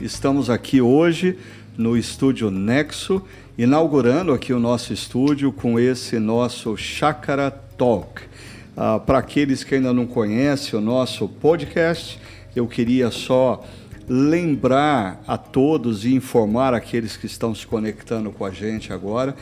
[0.00, 1.38] estamos aqui hoje
[1.76, 3.22] no estúdio Nexo,
[3.56, 8.22] inaugurando aqui o nosso estúdio com esse nosso Chácara Talk.
[8.76, 12.18] Ah, Para aqueles que ainda não conhecem o nosso podcast,
[12.54, 13.64] eu queria só
[14.08, 19.34] lembrar a todos e informar aqueles que estão se conectando com a gente agora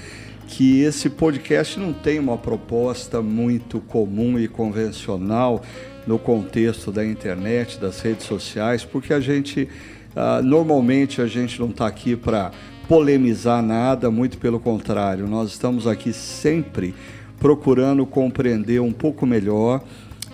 [0.46, 5.62] que esse podcast não tem uma proposta muito comum e convencional
[6.06, 9.68] no contexto da internet, das redes sociais, porque a gente
[10.16, 12.50] ah, normalmente a gente não está aqui para
[12.88, 16.94] polemizar nada, muito pelo contrário, nós estamos aqui sempre
[17.38, 19.82] procurando compreender um pouco melhor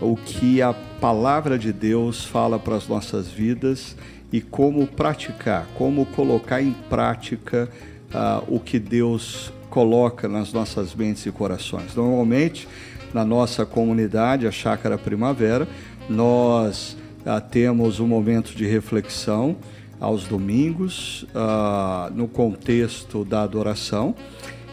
[0.01, 3.97] o que a palavra de Deus fala para as nossas vidas
[4.33, 7.69] e como praticar, como colocar em prática
[8.13, 11.95] ah, o que Deus coloca nas nossas mentes e corações.
[11.95, 12.69] Normalmente,
[13.15, 15.67] na nossa comunidade, a Chácara Primavera,
[16.09, 19.57] nós ah, temos um momento de reflexão
[20.01, 24.15] aos domingos, ah, no contexto da adoração.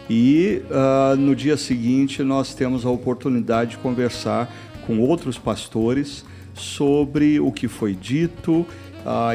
[0.08, 4.50] E ah, no dia seguinte nós temos a oportunidade de conversar
[4.86, 6.24] com outros pastores
[6.54, 8.66] sobre o que foi dito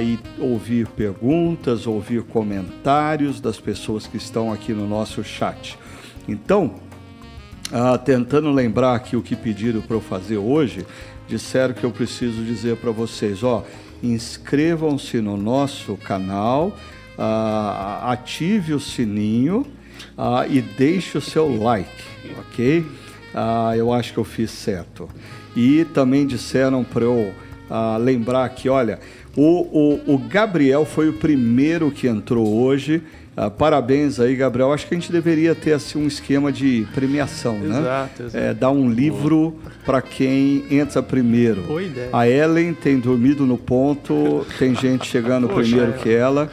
[0.01, 5.79] e ouvir perguntas, ouvir comentários das pessoas que estão aqui no nosso chat.
[6.27, 6.75] Então,
[8.05, 10.85] tentando lembrar aqui o que pediram para eu fazer hoje,
[11.33, 13.65] disseram que eu preciso dizer para vocês, ó,
[14.03, 16.77] inscrevam-se no nosso canal,
[17.17, 19.65] ah, ative o sininho
[20.15, 22.03] ah, e deixe o seu like,
[22.39, 22.85] ok?
[23.33, 25.09] Ah, eu acho que eu fiz certo.
[25.55, 27.33] E também disseram para eu
[27.99, 28.99] lembrar que, olha,
[29.35, 33.01] o, o, o Gabriel foi o primeiro que entrou hoje.
[33.35, 34.71] Ah, parabéns aí, Gabriel.
[34.71, 37.79] Acho que a gente deveria ter assim um esquema de premiação, né?
[37.79, 38.37] Exato, exato.
[38.45, 41.63] É, dar um livro para quem entra primeiro.
[41.63, 42.09] Boa ideia.
[42.13, 46.01] A Ellen tem dormido no ponto, tem gente chegando Poxa, primeiro Ellen.
[46.03, 46.51] que ela.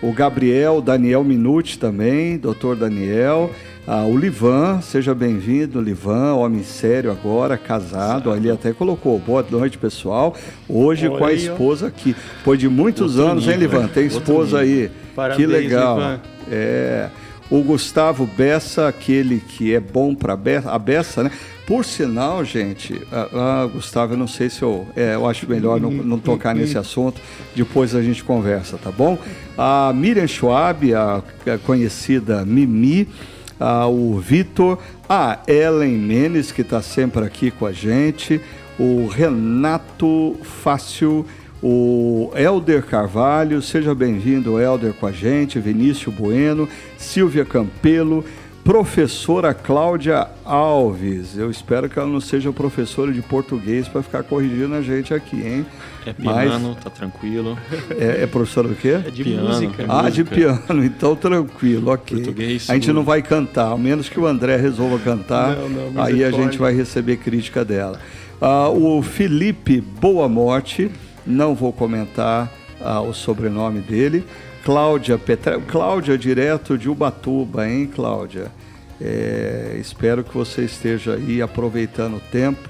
[0.00, 3.50] O Gabriel, Daniel Minuti também, doutor Daniel.
[3.86, 8.34] Ah, o Livan, seja bem-vindo, Livan, homem sério agora, casado.
[8.36, 10.36] Ele até colocou, boa noite, pessoal.
[10.68, 11.52] Hoje Olha com a aí, ó.
[11.52, 12.14] esposa aqui.
[12.38, 13.88] Depois de muitos Outro anos, hein, nível, Livan?
[13.88, 14.90] Tem esposa aí.
[15.16, 15.96] Parabéns, que legal.
[15.96, 16.20] Livan.
[16.50, 17.08] É.
[17.50, 21.32] O Gustavo Bessa, aquele que é bom para a Bessa, né?
[21.66, 24.86] Por sinal, gente, ah, ah, Gustavo, eu não sei se eu.
[24.94, 27.20] é, eu acho melhor não, não tocar nesse assunto,
[27.56, 29.18] depois a gente conversa, tá bom?
[29.58, 31.22] A Miriam Schwab, a
[31.64, 33.08] conhecida Mimi,
[33.60, 34.78] ah, o Vitor,
[35.08, 38.40] a Ellen Menes, que está sempre aqui com a gente,
[38.78, 41.26] o Renato Fácil,
[41.62, 46.66] o Helder Carvalho, seja bem-vindo, Helder, com a gente, Vinícius Bueno,
[46.96, 48.24] Silvia Campelo,
[48.64, 51.36] professora Cláudia Alves.
[51.36, 55.36] Eu espero que ela não seja professora de português para ficar corrigindo a gente aqui,
[55.36, 55.66] hein?
[56.06, 57.58] É Mas- piano, tá tranquilo.
[57.98, 59.00] É, é professora do quê?
[59.06, 59.48] É de Piano.
[59.48, 59.84] música.
[59.88, 62.18] Ah, de piano, então tranquilo, ok.
[62.18, 66.02] Português, a gente não vai cantar, ao menos que o André resolva cantar, Não, não,
[66.02, 67.98] aí a gente vai receber crítica dela.
[68.40, 70.90] Ah, o Felipe Boa Morte,
[71.26, 72.50] não vou comentar
[72.80, 74.24] ah, o sobrenome dele.
[74.70, 75.60] Cláudia Petre...
[75.62, 78.52] Cláudia, direto de Ubatuba, hein, Cláudia?
[79.00, 82.68] É, espero que você esteja aí aproveitando o tempo.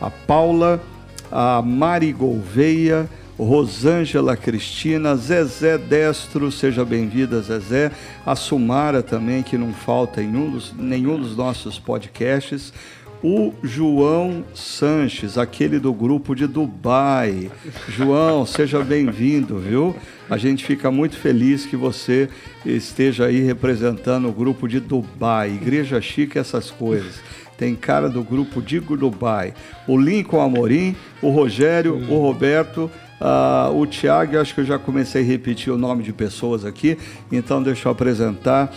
[0.00, 0.82] A Paula,
[1.30, 3.06] a Mari Gouveia,
[3.38, 7.92] Rosângela Cristina, Zezé Destro, seja bem-vinda, Zezé.
[8.24, 12.72] A Sumara também, que não falta em um nenhum dos nossos podcasts.
[13.26, 17.50] O João Sanches, aquele do grupo de Dubai.
[17.88, 19.96] João, seja bem-vindo, viu?
[20.28, 22.28] A gente fica muito feliz que você
[22.66, 25.54] esteja aí representando o grupo de Dubai.
[25.54, 27.18] Igreja chique, essas coisas.
[27.56, 29.54] Tem cara do grupo de Dubai.
[29.88, 35.22] O Lincoln Amorim, o Rogério, o Roberto, ah, o Tiago, acho que eu já comecei
[35.22, 36.98] a repetir o nome de pessoas aqui,
[37.32, 38.70] então deixa eu apresentar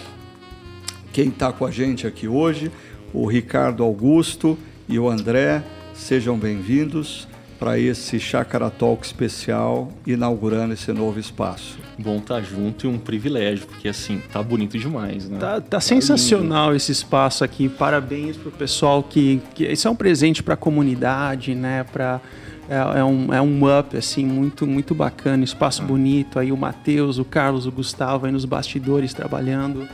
[1.11, 2.71] quem está com a gente aqui hoje,
[3.17, 4.55] o Ricardo Augusto
[4.87, 7.27] e o André, sejam bem-vindos
[7.57, 11.79] para esse Chácara Talk especial, inaugurando esse novo espaço.
[11.97, 15.39] Bom estar junto e um privilégio, porque assim, tá bonito demais, né?
[15.39, 17.67] Tá, tá sensacional esse espaço aqui.
[17.67, 21.83] Parabéns pro pessoal que, que isso é um presente para a comunidade, né?
[21.91, 22.21] Para
[22.69, 26.37] é, é um, é um up assim muito muito bacana, espaço bonito.
[26.37, 29.87] Aí o Matheus, o Carlos, o Gustavo aí nos bastidores trabalhando.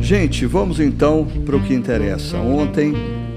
[0.00, 2.38] Gente, vamos então para o que interessa.
[2.38, 2.94] Ontem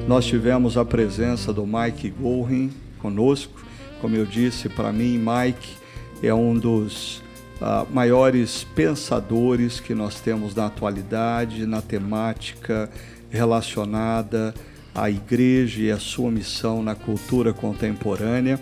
[0.08, 3.62] nós tivemos a presença do Mike Gorin conosco.
[4.02, 5.78] Como eu disse, para mim, Mike
[6.24, 7.22] é um dos
[7.62, 12.90] uh, maiores pensadores que nós temos na atualidade, na temática
[13.30, 14.56] relacionada
[14.96, 18.60] à igreja e à sua missão na cultura contemporânea.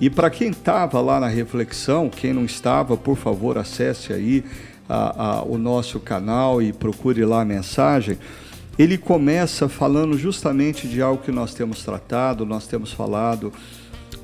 [0.00, 4.44] E para quem estava lá na reflexão, quem não estava, por favor, acesse aí
[4.88, 8.16] a, a, o nosso canal e procure lá a mensagem,
[8.78, 13.52] ele começa falando justamente de algo que nós temos tratado, nós temos falado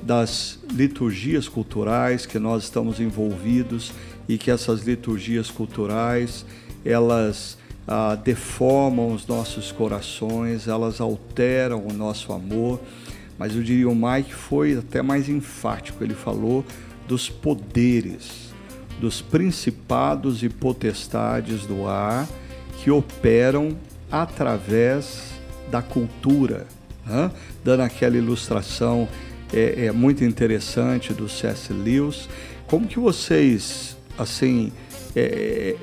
[0.05, 3.91] das liturgias culturais que nós estamos envolvidos
[4.29, 6.45] e que essas liturgias culturais
[6.85, 7.57] elas
[7.87, 12.79] ah, deformam os nossos corações, elas alteram o nosso amor.
[13.37, 16.03] Mas eu diria o Mike foi até mais enfático.
[16.03, 16.63] Ele falou
[17.07, 18.45] dos poderes
[18.99, 22.27] dos principados e potestades do ar
[22.81, 23.75] que operam
[24.11, 25.33] através
[25.69, 26.67] da cultura,
[27.05, 27.31] né?
[27.63, 29.07] dando aquela ilustração
[29.55, 31.71] é, é, muito interessante do C.S.
[31.71, 32.27] Lewis.
[32.67, 34.71] Como que vocês assim
[35.15, 35.21] é,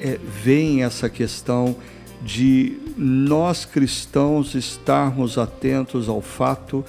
[0.02, 1.74] é, é, veem essa questão
[2.22, 6.84] de nós cristãos estarmos atentos ao fato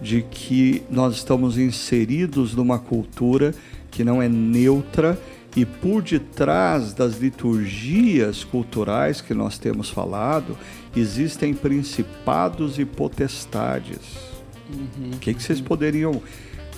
[0.00, 3.52] de que nós estamos inseridos numa cultura
[3.90, 5.20] que não é neutra
[5.56, 10.56] e por detrás das liturgias culturais que nós temos falado,
[10.94, 14.27] existem principados e potestades.
[14.70, 15.10] Uhum.
[15.14, 16.20] O que, que vocês poderiam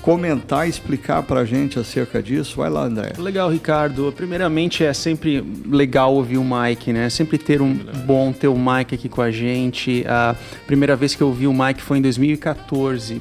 [0.02, 2.56] comentar e explicar para a gente acerca disso?
[2.56, 3.12] Vai lá, André.
[3.18, 4.12] Legal, Ricardo.
[4.16, 7.08] Primeiramente, é sempre legal ouvir o Mike, né?
[7.10, 7.74] Sempre ter um
[8.06, 10.04] bom ter o Mike aqui com a gente.
[10.06, 10.34] A
[10.66, 13.20] primeira vez que eu ouvi o Mike foi em 2014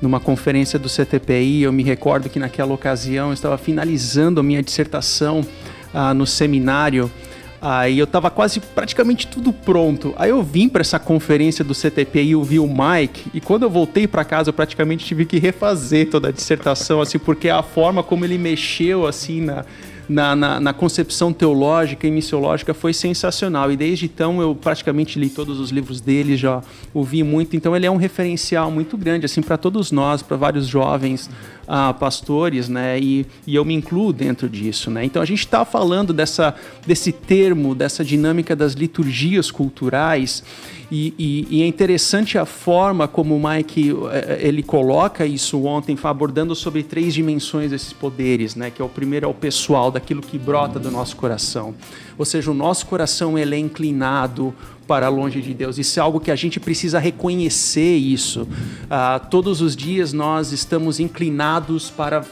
[0.00, 1.62] numa conferência do CTPI.
[1.62, 5.44] Eu me recordo que naquela ocasião eu estava finalizando a minha dissertação
[5.92, 7.10] ah, no seminário.
[7.60, 10.14] Aí eu estava quase praticamente tudo pronto.
[10.16, 13.70] Aí eu vim para essa conferência do CTPI, eu vi o Mike, e quando eu
[13.70, 18.02] voltei para casa eu praticamente tive que refazer toda a dissertação, assim, porque a forma
[18.02, 19.64] como ele mexeu assim na,
[20.08, 23.70] na, na, na, concepção teológica e missiológica foi sensacional.
[23.70, 26.62] E desde então eu praticamente li todos os livros dele, já
[26.94, 27.54] ouvi muito.
[27.54, 31.28] Então ele é um referencial muito grande assim para todos nós, para vários jovens
[31.64, 32.98] uh, pastores, né?
[32.98, 35.04] E, e eu me incluo dentro disso, né?
[35.04, 36.54] Então a gente está falando dessa,
[36.86, 40.42] desse termo, dessa dinâmica das liturgias culturais.
[40.90, 45.98] E, e, e, é interessante a forma como o Mike eh, ele coloca isso ontem,
[46.02, 48.70] abordando sobre três dimensões desses poderes, né?
[48.70, 51.74] Que é o primeiro é o pessoal, daquilo que brota do nosso coração.
[52.16, 54.54] Ou seja, o nosso coração ele é inclinado
[54.88, 55.76] para longe de Deus.
[55.76, 58.42] Isso é algo que a gente precisa reconhecer isso.
[58.42, 62.24] Uh, todos os dias nós estamos inclinados para uh,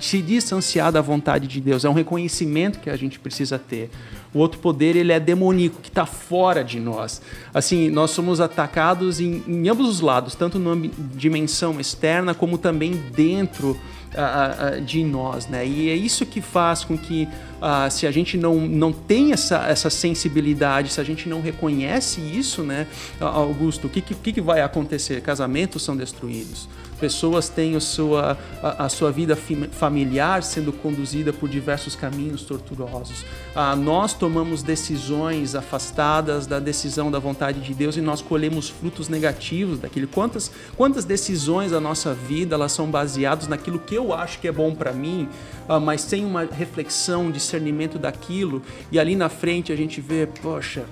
[0.00, 1.84] se distanciar da vontade de Deus.
[1.84, 3.90] É um reconhecimento que a gente precisa ter.
[4.32, 7.20] O outro poder ele é demoníaco, que está fora de nós.
[7.52, 12.92] Assim, nós somos atacados em, em ambos os lados, tanto na dimensão externa como também
[12.92, 13.76] dentro
[14.14, 15.66] uh, de nós, né?
[15.66, 17.28] E é isso que faz com que
[17.60, 22.20] uh, se a gente não, não tem essa, essa sensibilidade, se a gente não reconhece
[22.20, 22.86] isso, né,
[23.20, 25.20] Augusto, o que, que, que vai acontecer?
[25.20, 29.36] Casamentos são destruídos, pessoas têm a sua, a, a sua vida
[29.72, 33.24] familiar sendo conduzida por diversos caminhos torturosos.
[33.54, 39.08] Ah, nós tomamos decisões afastadas da decisão da vontade de Deus e nós colhemos frutos
[39.08, 40.08] negativos daquilo.
[40.08, 44.52] Quantas, quantas decisões da nossa vida elas são baseadas naquilo que eu acho que é
[44.52, 45.28] bom para mim,
[45.68, 50.84] ah, mas sem uma reflexão, discernimento daquilo, e ali na frente a gente vê, poxa,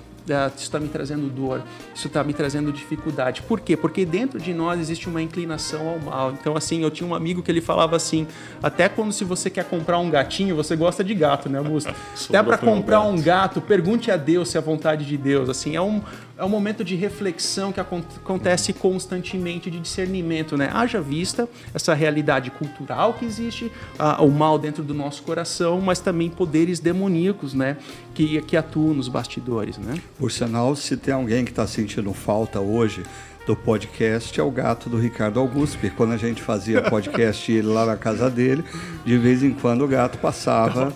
[0.55, 3.41] isso está me trazendo dor, isso está me trazendo dificuldade.
[3.41, 3.77] Por quê?
[3.77, 6.31] Porque dentro de nós existe uma inclinação ao mal.
[6.31, 8.27] Então, assim, eu tinha um amigo que ele falava assim:
[8.61, 11.93] até quando se você quer comprar um gatinho, você gosta de gato, né, Augusto?
[12.29, 15.49] até para comprar um gato, pergunte a Deus se é a vontade de Deus.
[15.49, 16.01] Assim, é um,
[16.37, 20.69] é um momento de reflexão que acontece constantemente, de discernimento, né?
[20.73, 25.99] Haja vista essa realidade cultural que existe, uh, o mal dentro do nosso coração, mas
[25.99, 27.77] também poderes demoníacos, né?
[28.17, 30.01] Que, que atuam nos bastidores, né?
[30.17, 33.03] Por sinal, se tem alguém que está sentindo falta hoje
[33.47, 37.65] do podcast é o gato do Ricardo Augusto, porque quando a gente fazia podcast ele
[37.65, 38.61] lá na casa dele,
[39.05, 40.91] de vez em quando o gato passava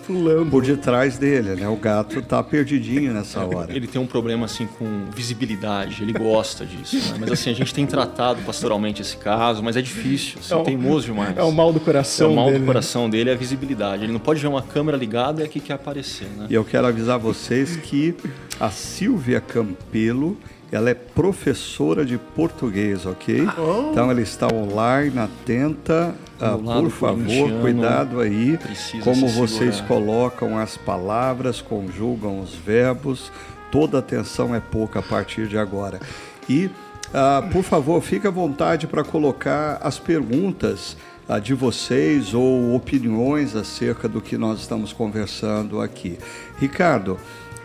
[0.50, 1.66] por detrás dele, né?
[1.66, 3.74] O gato tá perdidinho nessa hora.
[3.74, 7.18] Ele tem um problema assim com visibilidade, ele gosta disso, né?
[7.20, 10.62] Mas assim, a gente tem tratado pastoralmente esse caso, mas é difícil, assim, é o,
[10.62, 11.34] teimoso demais.
[11.34, 12.30] É o mal do coração dele.
[12.30, 14.04] É o mal dele, do coração dele é a visibilidade.
[14.04, 16.48] Ele não pode ver uma câmera ligada e aqui quer aparecer, né?
[16.50, 18.14] E eu quero avisar vocês que
[18.60, 20.36] a Silvia Campelo
[20.72, 23.46] ela é professora de português, ok?
[23.58, 23.90] Oh.
[23.90, 26.14] Então ela está online, atenta.
[26.40, 28.58] Ah, por favor, cuidado aí
[29.04, 29.86] como vocês segurar.
[29.86, 33.30] colocam as palavras, conjugam os verbos.
[33.70, 36.00] Toda atenção é pouca a partir de agora.
[36.48, 36.70] E,
[37.12, 40.96] ah, por favor, fique à vontade para colocar as perguntas
[41.28, 46.18] ah, de vocês ou opiniões acerca do que nós estamos conversando aqui.
[46.58, 47.18] Ricardo,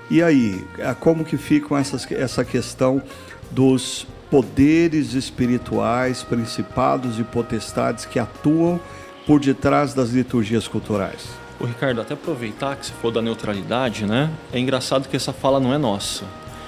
[0.10, 0.66] e aí,
[1.00, 3.02] como que fica essas, essa questão
[3.52, 8.80] dos poderes espirituais, principados e potestades que atuam
[9.26, 11.28] por detrás das liturgias culturais?
[11.60, 14.30] O Ricardo, até aproveitar que você falou da neutralidade, né?
[14.54, 16.24] É engraçado que essa fala não é nossa.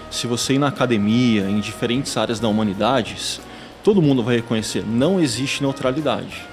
[0.09, 3.39] Se você ir na academia, em diferentes áreas da humanidade,
[3.83, 6.43] todo mundo vai reconhecer, não existe neutralidade.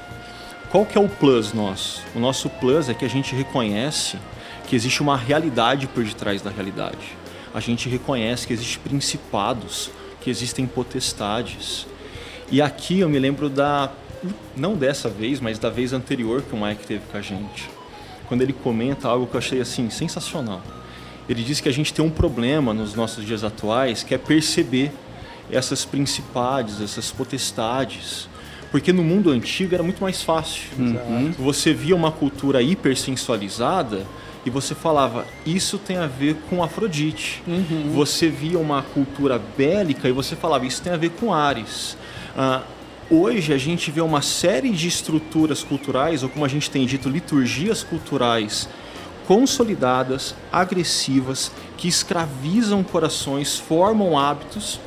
[0.70, 2.02] Qual que é o plus nosso?
[2.14, 4.18] O nosso plus é que a gente reconhece
[4.66, 7.16] que existe uma realidade por detrás da realidade.
[7.54, 11.86] A gente reconhece que existem principados, que existem potestades.
[12.50, 13.90] E aqui eu me lembro da,
[14.56, 17.70] não dessa vez, mas da vez anterior que o Mike teve com a gente.
[18.28, 20.60] Quando ele comenta algo que eu achei assim sensacional.
[21.28, 24.92] Ele diz que a gente tem um problema nos nossos dias atuais, que é perceber
[25.50, 28.28] essas principades, essas potestades.
[28.70, 30.62] Porque no mundo antigo era muito mais fácil.
[30.78, 31.32] Uhum.
[31.38, 34.04] Você via uma cultura hipersensualizada,
[34.46, 37.42] e você falava, isso tem a ver com Afrodite.
[37.48, 37.90] Uhum.
[37.92, 41.98] Você via uma cultura bélica e você falava, isso tem a ver com Ares.
[42.38, 42.62] Ah,
[43.10, 47.08] hoje a gente vê uma série de estruturas culturais, ou como a gente tem dito,
[47.08, 48.68] liturgias culturais
[49.26, 54.78] consolidadas, agressivas, que escravizam corações, formam hábitos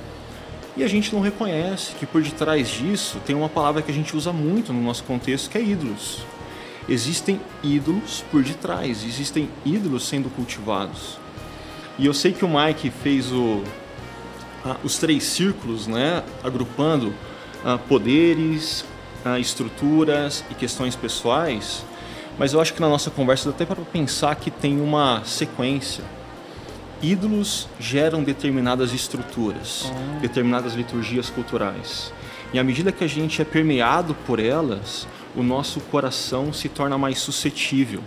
[0.78, 4.16] e a gente não reconhece que por detrás disso tem uma palavra que a gente
[4.16, 6.24] usa muito no nosso contexto que é ídolos
[6.90, 11.18] existem ídolos por detrás, existem ídolos sendo cultivados.
[11.98, 13.64] E eu sei que o Mike fez o,
[14.84, 17.14] os três círculos, né, agrupando
[17.88, 18.86] poderes,
[19.40, 21.84] estruturas e questões pessoais,
[22.38, 26.06] mas eu acho que na nossa conversa dá até para pensar que tem uma sequência.
[27.02, 30.20] Ídolos geram determinadas estruturas, oh.
[30.22, 32.14] determinadas liturgias culturais.
[32.54, 35.06] E à medida que a gente é permeado por elas,
[35.40, 38.02] o nosso coração se torna mais suscetível.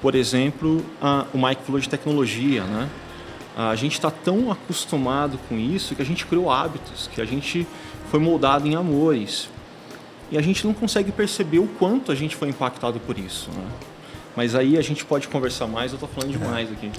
[0.00, 2.88] Por exemplo, a, o Mike falou de tecnologia, né?
[3.56, 7.66] A gente está tão acostumado com isso que a gente criou hábitos, que a gente
[8.10, 9.48] foi moldado em amores.
[10.30, 13.50] E a gente não consegue perceber o quanto a gente foi impactado por isso.
[13.50, 13.64] Né?
[14.36, 16.90] Mas aí a gente pode conversar mais, eu estou falando demais aqui.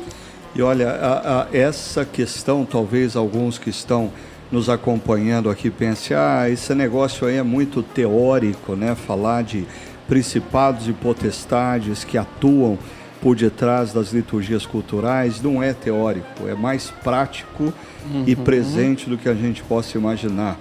[0.55, 4.11] E olha, a, a, essa questão, talvez alguns que estão
[4.51, 8.95] nos acompanhando aqui pense, ah, esse negócio aí é muito teórico, né?
[8.95, 9.65] Falar de
[10.07, 12.77] principados e potestades que atuam
[13.21, 17.73] por detrás das liturgias culturais não é teórico, é mais prático
[18.05, 18.23] uhum.
[18.25, 20.57] e presente do que a gente possa imaginar.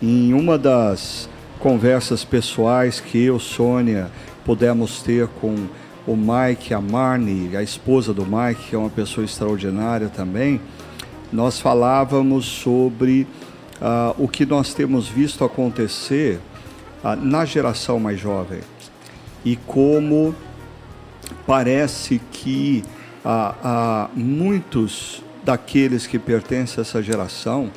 [0.00, 1.28] Em uma das
[1.58, 4.10] conversas pessoais que eu, Sônia,
[4.44, 5.54] pudemos ter com
[6.06, 10.60] o Mike, a Marnie, a esposa do Mike, que é uma pessoa extraordinária também,
[11.32, 13.26] nós falávamos sobre
[13.80, 16.38] uh, o que nós temos visto acontecer
[17.02, 18.60] uh, na geração mais jovem
[19.44, 20.34] e como
[21.46, 22.84] parece que
[23.24, 27.70] uh, muitos daqueles que pertencem a essa geração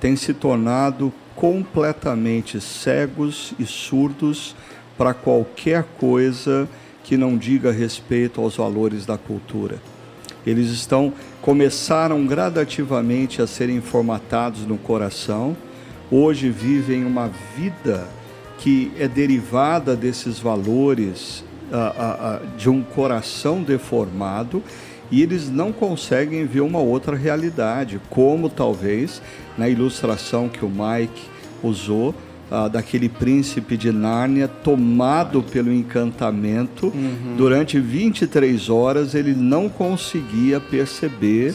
[0.00, 4.54] têm se tornado completamente cegos e surdos
[4.96, 6.68] para qualquer coisa
[7.04, 9.78] que não diga respeito aos valores da cultura.
[10.46, 11.12] Eles estão
[11.42, 15.56] começaram gradativamente a serem formatados no coração.
[16.10, 18.06] Hoje vivem uma vida
[18.58, 21.44] que é derivada desses valores
[22.58, 24.62] de um coração deformado
[25.10, 29.22] e eles não conseguem ver uma outra realidade, como talvez
[29.56, 31.22] na ilustração que o Mike
[31.62, 32.14] usou
[32.50, 36.86] ah, daquele príncipe de Nárnia tomado pelo encantamento.
[36.86, 37.34] Uhum.
[37.36, 41.54] Durante 23 horas ele não conseguia perceber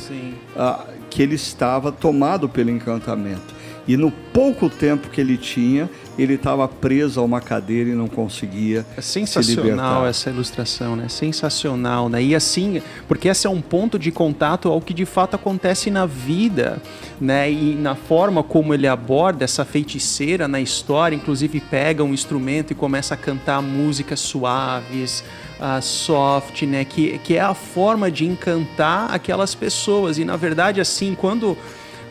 [0.56, 3.54] ah, que ele estava tomado pelo encantamento.
[3.88, 8.08] E no pouco tempo que ele tinha, ele estava preso a uma cadeira e não
[8.08, 11.10] conseguia é sensacional essa ilustração, né?
[11.10, 12.24] Sensacional, né?
[12.24, 16.06] E assim, porque esse é um ponto de contato ao que de fato acontece na
[16.06, 16.82] vida,
[17.20, 17.52] né?
[17.52, 22.76] E na forma como ele aborda essa feiticeira na história, inclusive pega um instrumento e
[22.76, 25.24] começa a cantar músicas suaves,
[25.60, 26.86] uh, soft, né?
[26.86, 30.18] Que, que é a forma de encantar aquelas pessoas.
[30.18, 31.58] E na verdade, assim, quando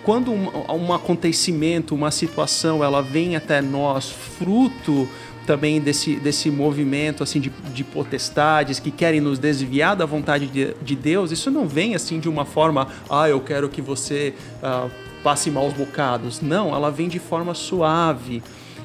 [0.04, 5.08] quando um, um acontecimento, uma situação, ela vem até nós fruto
[5.46, 10.74] também desse, desse movimento assim de, de potestades que querem nos desviar da vontade de,
[10.82, 14.90] de, Deus, isso não vem assim de uma forma, ah, eu quero que você uh,
[15.22, 16.40] passe maus bocados.
[16.40, 18.42] Não, ela vem de forma suave.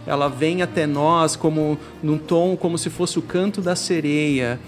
[0.07, 4.59] Ela vem até nós como num tom como se fosse o canto da sereia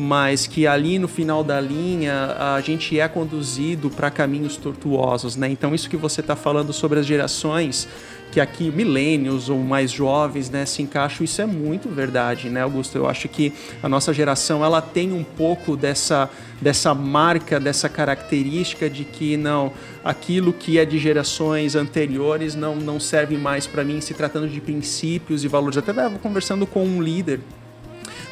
[0.00, 5.48] mas que ali no final da linha a gente é conduzido para caminhos tortuosos, né?
[5.50, 7.88] Então isso que você está falando sobre as gerações
[8.30, 12.96] que aqui milênios ou mais jovens, né, se encaixam, isso é muito verdade, né, Augusto?
[12.96, 13.52] Eu acho que
[13.82, 16.30] a nossa geração ela tem um pouco dessa
[16.62, 19.72] dessa marca, dessa característica de que não
[20.04, 24.60] aquilo que é de gerações anteriores não não serve mais para mim, se tratando de
[24.60, 25.76] princípios e valores.
[25.76, 27.40] Até estava conversando com um líder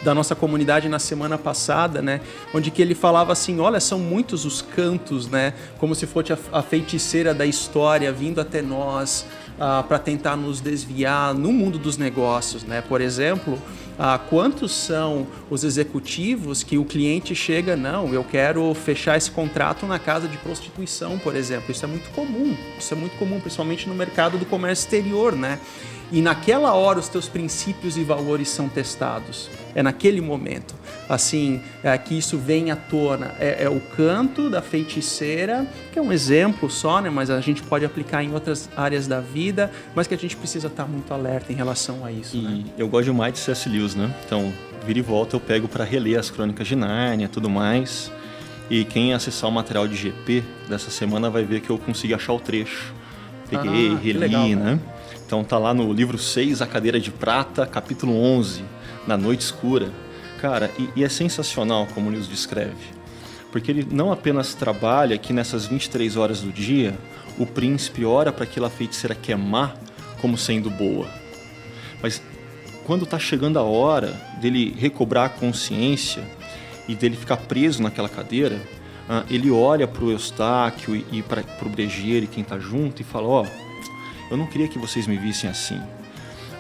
[0.07, 2.21] da nossa comunidade na semana passada, né?
[2.55, 5.53] Onde que ele falava assim, olha, são muitos os cantos, né?
[5.79, 10.61] Como se fosse a, a feiticeira da história vindo até nós uh, para tentar nos
[10.61, 12.81] desviar no mundo dos negócios, né?
[12.81, 19.17] Por exemplo, uh, quantos são os executivos que o cliente chega, não, eu quero fechar
[19.17, 21.73] esse contrato na casa de prostituição, por exemplo.
[21.73, 25.59] Isso é muito comum, isso é muito comum, principalmente no mercado do comércio exterior, né?
[26.13, 29.51] E naquela hora os teus princípios e valores são testados.
[29.75, 30.75] É naquele momento.
[31.09, 33.35] Assim, é, que isso vem à tona.
[33.39, 37.11] É, é, o canto da feiticeira, que é um exemplo só, né?
[37.11, 40.69] mas a gente pode aplicar em outras áreas da vida, mas que a gente precisa
[40.69, 42.37] estar muito alerta em relação a isso.
[42.37, 42.65] E né?
[42.79, 43.69] eu gosto demais de C.S.
[43.69, 44.13] Lewis, né?
[44.25, 44.53] Então,
[44.87, 48.11] vira e volta eu pego para reler as crônicas de Nárnia tudo mais.
[48.69, 52.33] E quem acessar o material de GP dessa semana vai ver que eu consegui achar
[52.33, 52.93] o trecho.
[53.49, 54.81] Peguei, ah, reli, legal, né?
[55.27, 58.65] Então tá lá no livro 6, A Cadeira de Prata, capítulo 11,
[59.09, 59.91] Na Noite Escura.
[60.41, 62.95] Cara, e, e é sensacional como Lewis descreve.
[63.51, 66.97] Porque ele não apenas trabalha que nessas 23 horas do dia,
[67.37, 69.77] o príncipe ora para aquela feiticeira queimar
[70.21, 71.09] como sendo boa.
[72.01, 72.23] Mas
[72.85, 76.23] quando está chegando a hora dele recobrar a consciência
[76.87, 78.63] e dele ficar preso naquela cadeira,
[79.09, 83.05] ah, ele olha para o Eustáquio e para o brejeiro e quem está junto e
[83.05, 83.66] fala: Ó, oh,
[84.31, 85.81] eu não queria que vocês me vissem assim.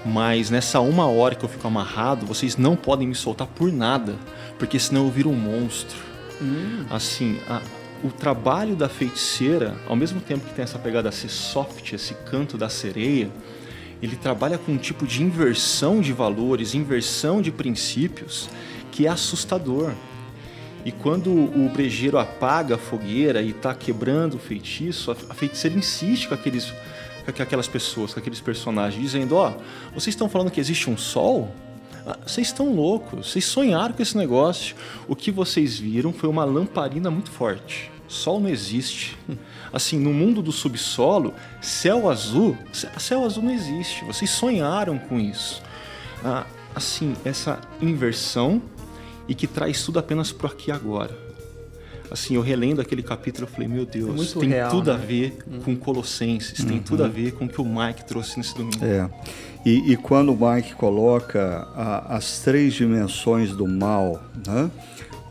[0.04, 4.14] Mas nessa uma hora que eu fico amarrado, vocês não podem me soltar por nada,
[4.58, 5.98] porque senão eu viro um monstro.
[6.40, 6.84] Hum.
[6.90, 7.60] Assim, a,
[8.04, 12.56] o trabalho da feiticeira, ao mesmo tempo que tem essa pegada ser soft, esse canto
[12.56, 13.28] da sereia,
[14.00, 18.48] ele trabalha com um tipo de inversão de valores, inversão de princípios,
[18.92, 19.92] que é assustador.
[20.84, 26.28] E quando o brejeiro apaga a fogueira e está quebrando o feitiço, a feiticeira insiste
[26.28, 26.72] com aqueles
[27.32, 30.96] com aquelas pessoas, com aqueles personagens, dizendo: Ó, oh, vocês estão falando que existe um
[30.96, 31.52] sol?
[32.06, 34.76] Ah, vocês estão loucos, vocês sonharam com esse negócio.
[35.08, 37.90] O que vocês viram foi uma lamparina muito forte.
[38.08, 39.16] Sol não existe.
[39.72, 44.04] Assim, no mundo do subsolo, céu azul, céu azul não existe.
[44.04, 45.60] Vocês sonharam com isso.
[46.24, 48.62] Ah, assim, essa inversão
[49.28, 51.25] e que traz tudo apenas para aqui agora
[52.10, 54.96] assim, eu relendo aquele capítulo, eu falei, meu Deus, é tem real, tudo né?
[54.96, 55.60] a ver uhum.
[55.60, 56.68] com Colossenses, uhum.
[56.68, 58.84] tem tudo a ver com o que o Mike trouxe nesse domingo.
[58.84, 59.08] É.
[59.64, 64.70] E, e quando o Mike coloca a, as três dimensões do mal, né?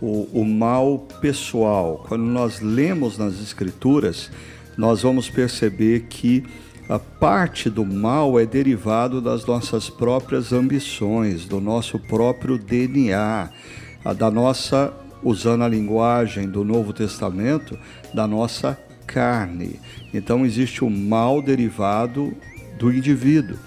[0.01, 4.29] o, o mal pessoal, quando nós lemos nas Escrituras,
[4.77, 6.43] nós vamos perceber que
[6.87, 13.49] a parte do mal é derivado das nossas próprias ambições, do nosso próprio DNA,
[14.17, 14.93] da nossa
[15.25, 17.77] usando a linguagem do Novo Testamento,
[18.13, 19.79] da nossa carne.
[20.13, 22.31] Então existe o mal derivado
[22.77, 23.57] do indivíduo,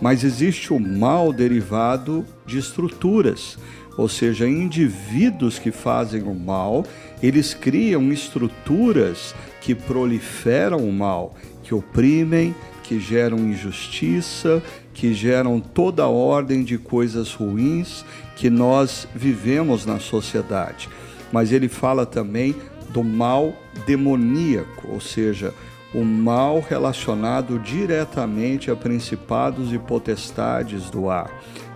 [0.00, 3.58] mas existe o mal derivado de estruturas,
[3.98, 6.84] ou seja, indivíduos que fazem o mal,
[7.22, 16.06] eles criam estruturas que proliferam o mal, que oprimem, que geram injustiça, que geram toda
[16.06, 18.04] ordem de coisas ruins
[18.36, 20.88] que nós vivemos na sociedade.
[21.32, 22.54] Mas ele fala também
[22.90, 23.52] do mal
[23.86, 25.52] demoníaco, ou seja,
[25.92, 31.30] o mal relacionado diretamente a principados e potestades do ar.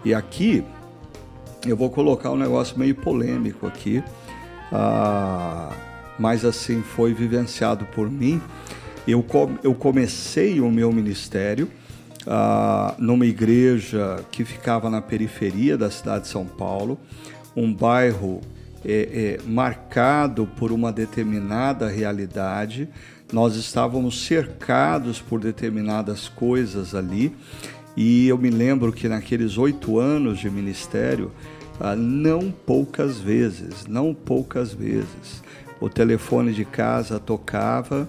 [0.04, 0.62] E aqui
[1.66, 4.02] eu vou colocar um negócio meio polêmico aqui,
[4.72, 5.70] ah,
[6.18, 8.40] mas assim foi vivenciado por mim.
[9.08, 9.24] Eu,
[9.62, 11.66] eu comecei o meu ministério
[12.26, 17.00] ah, numa igreja que ficava na periferia da cidade de São Paulo,
[17.56, 18.42] um bairro
[18.84, 22.86] é, é, marcado por uma determinada realidade.
[23.32, 27.34] Nós estávamos cercados por determinadas coisas ali,
[27.96, 31.32] e eu me lembro que naqueles oito anos de ministério,
[31.80, 35.42] ah, não poucas vezes, não poucas vezes,
[35.80, 38.06] o telefone de casa tocava,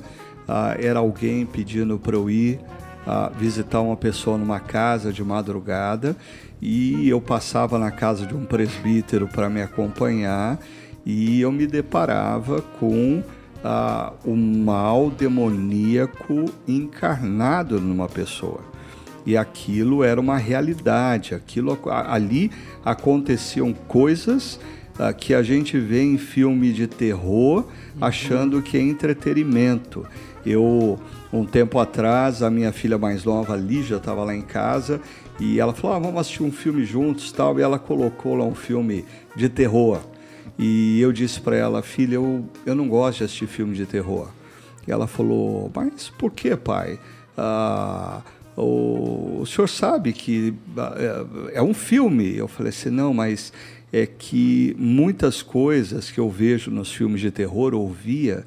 [0.49, 2.59] ah, era alguém pedindo para eu ir
[3.05, 6.15] ah, visitar uma pessoa numa casa de madrugada
[6.59, 10.59] e eu passava na casa de um presbítero para me acompanhar
[11.05, 13.21] e eu me deparava com
[13.63, 18.61] ah, o mal demoníaco encarnado numa pessoa.
[19.25, 22.49] E aquilo era uma realidade, aquilo ali
[22.83, 24.59] aconteciam coisas
[24.97, 27.65] ah, que a gente vê em filme de terror
[28.01, 30.05] achando que é entretenimento.
[30.45, 30.99] Eu
[31.31, 34.99] um tempo atrás, a minha filha mais nova, Lígia, estava lá em casa
[35.39, 37.57] e ela falou: ah, vamos assistir um filme juntos tal.
[37.59, 39.99] E ela colocou lá um filme de terror.
[40.57, 44.29] E eu disse para ela: filha, eu, eu não gosto de assistir filme de terror.
[44.87, 46.99] E ela falou: mas por que, pai?
[47.37, 48.21] Ah,
[48.57, 50.95] o, o senhor sabe que ah,
[51.53, 52.35] é, é um filme.
[52.35, 53.53] Eu falei assim: não, mas
[53.93, 58.45] é que muitas coisas que eu vejo nos filmes de terror, ouvia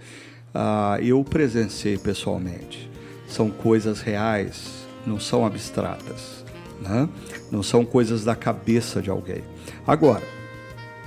[0.54, 2.90] ah, eu presenciei pessoalmente.
[3.26, 6.44] São coisas reais, não são abstratas,
[6.80, 7.08] né?
[7.50, 9.42] não são coisas da cabeça de alguém.
[9.86, 10.22] Agora,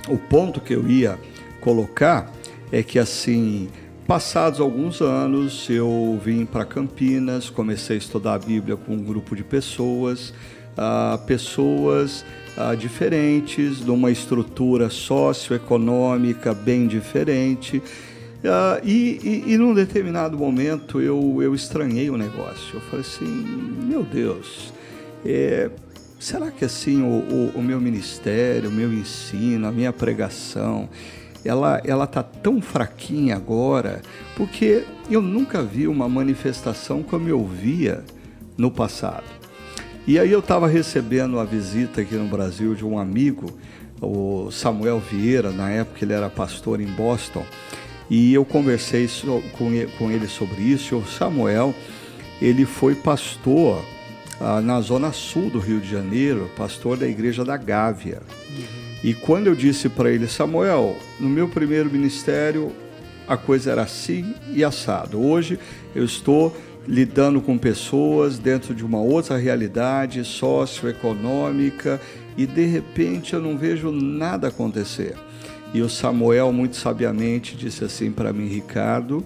[0.08, 1.18] o ponto que eu ia
[1.60, 2.32] colocar
[2.70, 3.68] é que assim,
[4.06, 9.34] passados alguns anos, eu vim para Campinas, comecei a estudar a Bíblia com um grupo
[9.34, 10.32] de pessoas,
[10.76, 12.24] ah, pessoas
[12.56, 17.82] ah, diferentes, numa estrutura socioeconômica bem diferente.
[18.36, 22.74] Uh, e, e, e, num determinado momento eu, eu estranhei o negócio.
[22.74, 23.24] Eu falei assim:
[23.84, 24.72] meu Deus,
[25.24, 25.70] é,
[26.18, 30.88] será que assim o, o, o, meu ministério, o meu ensino, a minha pregação,
[31.44, 34.02] ela ela tá tão fraquinha agora?
[34.36, 38.04] Porque eu nunca vi uma manifestação como eu via
[38.56, 39.24] no passado.
[40.06, 43.58] E aí eu estava recebendo a visita aqui no Brasil de um amigo,
[44.00, 47.44] o Samuel Vieira, na época ele era pastor em Boston.
[48.08, 49.08] E eu conversei
[49.98, 50.96] com ele sobre isso.
[50.96, 51.74] O Samuel,
[52.40, 53.84] ele foi pastor
[54.40, 58.22] ah, na zona sul do Rio de Janeiro, pastor da igreja da Gávea.
[58.50, 58.64] Uhum.
[59.02, 62.72] E quando eu disse para ele, Samuel, no meu primeiro ministério
[63.26, 65.20] a coisa era assim e assado.
[65.20, 65.58] Hoje
[65.94, 72.00] eu estou lidando com pessoas dentro de uma outra realidade socioeconômica
[72.36, 75.16] e de repente eu não vejo nada acontecer.
[75.76, 79.22] E o Samuel, muito sabiamente, disse assim para mim: Ricardo,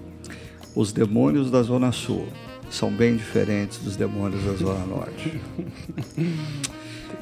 [0.74, 2.26] os demônios da Zona Sul
[2.68, 5.40] são bem diferentes dos demônios da Zona Norte.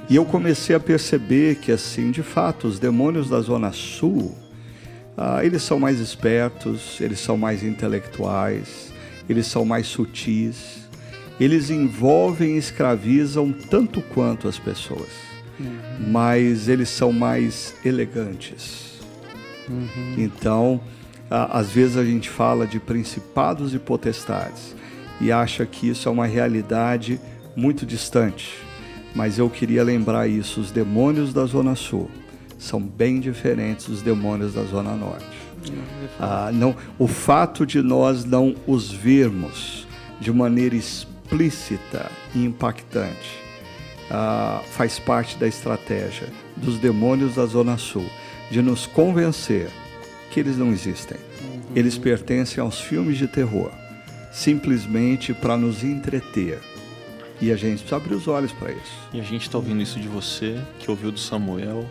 [0.09, 4.35] e eu comecei a perceber que, assim, de fato, os demônios da Zona Sul,
[5.15, 8.95] ah, eles são mais espertos, eles são mais intelectuais,
[9.29, 10.89] eles são mais sutis,
[11.39, 15.11] eles envolvem e escravizam tanto quanto as pessoas,
[15.61, 15.77] uhum.
[16.09, 18.88] mas eles são mais elegantes
[19.69, 20.15] Uhum.
[20.17, 20.81] Então,
[21.31, 24.75] às vezes a gente fala de principados e potestades
[25.21, 27.21] e acha que isso é uma realidade
[27.57, 28.55] muito distante.
[29.15, 32.11] Mas eu queria lembrar isso: os demônios da Zona Sul
[32.59, 35.39] são bem diferentes dos demônios da Zona Norte.
[36.21, 39.87] Ah, não, o fato de nós não os vermos
[40.21, 43.39] de maneira explícita e impactante
[44.11, 48.07] ah, faz parte da estratégia dos demônios da Zona Sul
[48.51, 49.71] de nos convencer
[50.31, 51.17] que eles não existem.
[51.43, 51.61] Uhum.
[51.75, 53.71] Eles pertencem aos filmes de terror,
[54.33, 56.59] simplesmente para nos entreter.
[57.41, 59.09] E a gente precisa abrir os olhos para isso.
[59.13, 61.89] E a gente está ouvindo isso de você, que ouviu do Samuel,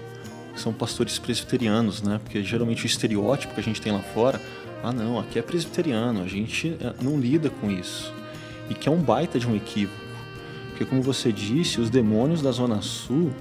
[0.53, 2.19] que são pastores presbiterianos, né?
[2.21, 4.41] Porque geralmente o estereótipo que a gente tem lá fora,
[4.83, 8.13] ah não, aqui é presbiteriano, a gente eh, não lida com isso.
[8.69, 10.05] E que é um baita de um equívoco.
[10.69, 13.31] Porque como você disse, os demônios da Zona Sul,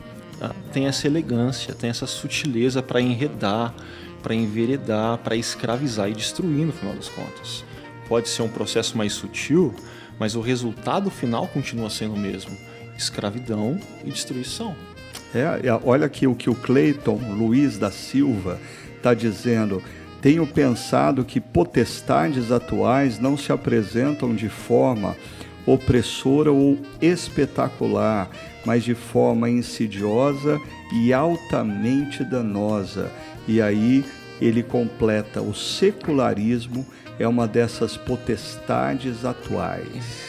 [0.73, 3.75] tem essa elegância, tem essa sutileza para enredar,
[4.23, 7.65] para enveredar, para escravizar e destruir no final das contas.
[8.09, 9.75] Pode ser um processo mais sutil,
[10.19, 12.57] mas o resultado final continua sendo o mesmo:
[12.97, 14.75] escravidão e destruição.
[15.35, 15.47] É,
[15.85, 18.61] olha aqui o que o Cleiton Luiz da Silva
[18.97, 19.83] está dizendo.
[20.23, 25.15] Tenho pensado que potestades atuais não se apresentam de forma
[25.67, 28.31] opressora ou espetacular,
[28.67, 30.61] mas de forma insidiosa
[30.93, 33.11] e altamente danosa.
[33.49, 34.05] E aí
[34.41, 36.85] ele completa: o secularismo
[37.19, 40.27] é uma dessas potestades atuais.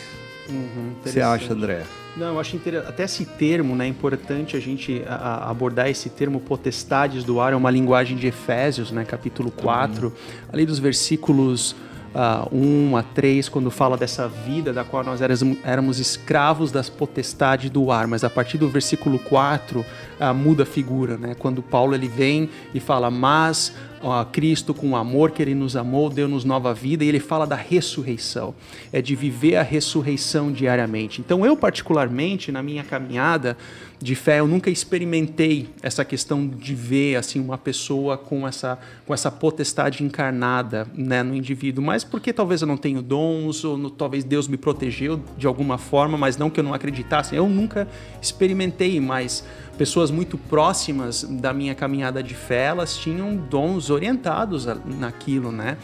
[0.50, 1.84] Uhum, Você acha, André?
[2.16, 2.90] Não, eu acho interessante.
[2.90, 3.86] Até esse termo, né?
[3.86, 8.28] É importante a gente a, abordar esse termo potestades do ar, é uma linguagem de
[8.28, 9.04] Efésios, né?
[9.04, 10.14] Capítulo 4, uhum.
[10.52, 11.76] ali dos versículos
[12.18, 15.22] uh, 1 a 3, quando fala dessa vida da qual nós
[15.64, 20.66] éramos, escravos das potestades do ar, mas a partir do versículo 4 uh, muda a
[20.66, 21.36] figura, né?
[21.38, 25.76] Quando Paulo ele vem e fala, mas uh, Cristo com o amor que ele nos
[25.76, 28.56] amou, deu-nos nova vida, e ele fala da ressurreição,
[28.92, 31.22] é de viver a ressurreição diariamente.
[31.22, 33.56] Então eu particularmente, na minha caminhada,
[34.00, 39.14] de fé, eu nunca experimentei essa questão de ver assim uma pessoa com essa, com
[39.14, 43.90] essa potestade encarnada né, no indivíduo, mas porque talvez eu não tenho dons, ou no,
[43.90, 47.36] talvez Deus me protegeu de alguma forma, mas não que eu não acreditasse.
[47.36, 47.88] Eu nunca
[48.22, 49.44] experimentei, mas
[49.78, 55.78] pessoas muito próximas da minha caminhada de fé, elas tinham dons orientados naquilo, né?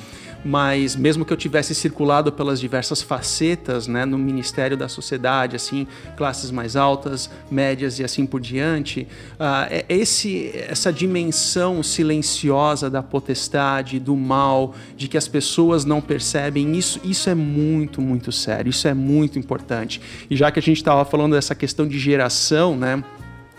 [0.44, 5.88] mas mesmo que eu tivesse circulado pelas diversas facetas, né, no ministério da sociedade, assim,
[6.18, 14.00] classes mais altas, médias e assim por diante, uh, esse, essa dimensão silenciosa da potestade,
[14.00, 18.88] do mal, de que as pessoas não percebem, isso, isso é muito, muito sério, isso
[18.88, 20.02] é muito importante.
[20.30, 23.04] E já que a gente estava falando dessa questão de geração, né,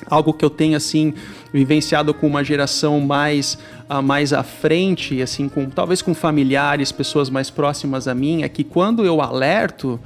[0.07, 1.15] algo que eu tenho assim
[1.53, 7.31] vivenciado com uma geração mais uh, mais à frente, assim, com talvez com familiares, pessoas
[7.31, 10.01] mais próximas a mim, é que quando eu alerto,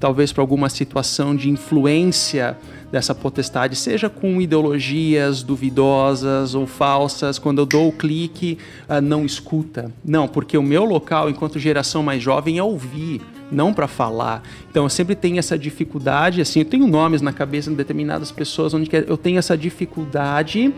[0.00, 2.56] talvez para alguma situação de influência
[2.90, 8.58] dessa potestade, seja com ideologias duvidosas ou falsas, quando eu dou o clique,
[8.88, 9.92] uh, não escuta.
[10.04, 13.20] Não, porque o meu local, enquanto geração mais jovem, é ouvir
[13.52, 14.42] não para falar.
[14.70, 18.72] Então eu sempre tenho essa dificuldade, assim, eu tenho nomes na cabeça de determinadas pessoas
[18.74, 20.72] onde eu tenho essa dificuldade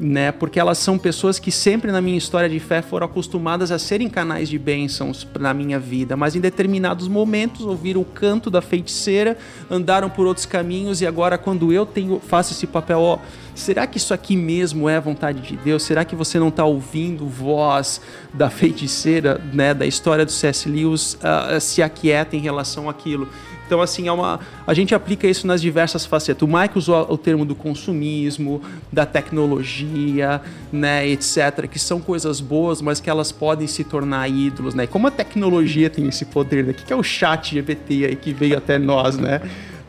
[0.00, 0.32] né?
[0.32, 4.08] Porque elas são pessoas que sempre na minha história de fé foram acostumadas a serem
[4.08, 9.36] canais de bênçãos na minha vida, mas em determinados momentos ouviram o canto da feiticeira,
[9.70, 13.18] andaram por outros caminhos e agora quando eu tenho faço esse papel, ó,
[13.54, 15.82] será que isso aqui mesmo é vontade de Deus?
[15.82, 18.00] Será que você não está ouvindo voz
[18.32, 20.68] da feiticeira, né, da história do C.S.
[20.68, 23.28] Lewis, uh, se aquieta em relação àquilo?
[23.70, 26.42] Então, assim, é uma, a gente aplica isso nas diversas facetas.
[26.42, 28.60] O Mike usou o termo do consumismo,
[28.92, 34.74] da tecnologia, né, etc., que são coisas boas, mas que elas podem se tornar ídolos,
[34.74, 34.82] né?
[34.82, 36.72] E como a tecnologia tem esse poder, né?
[36.72, 39.40] O que é o chat GPT aí que veio até nós, né?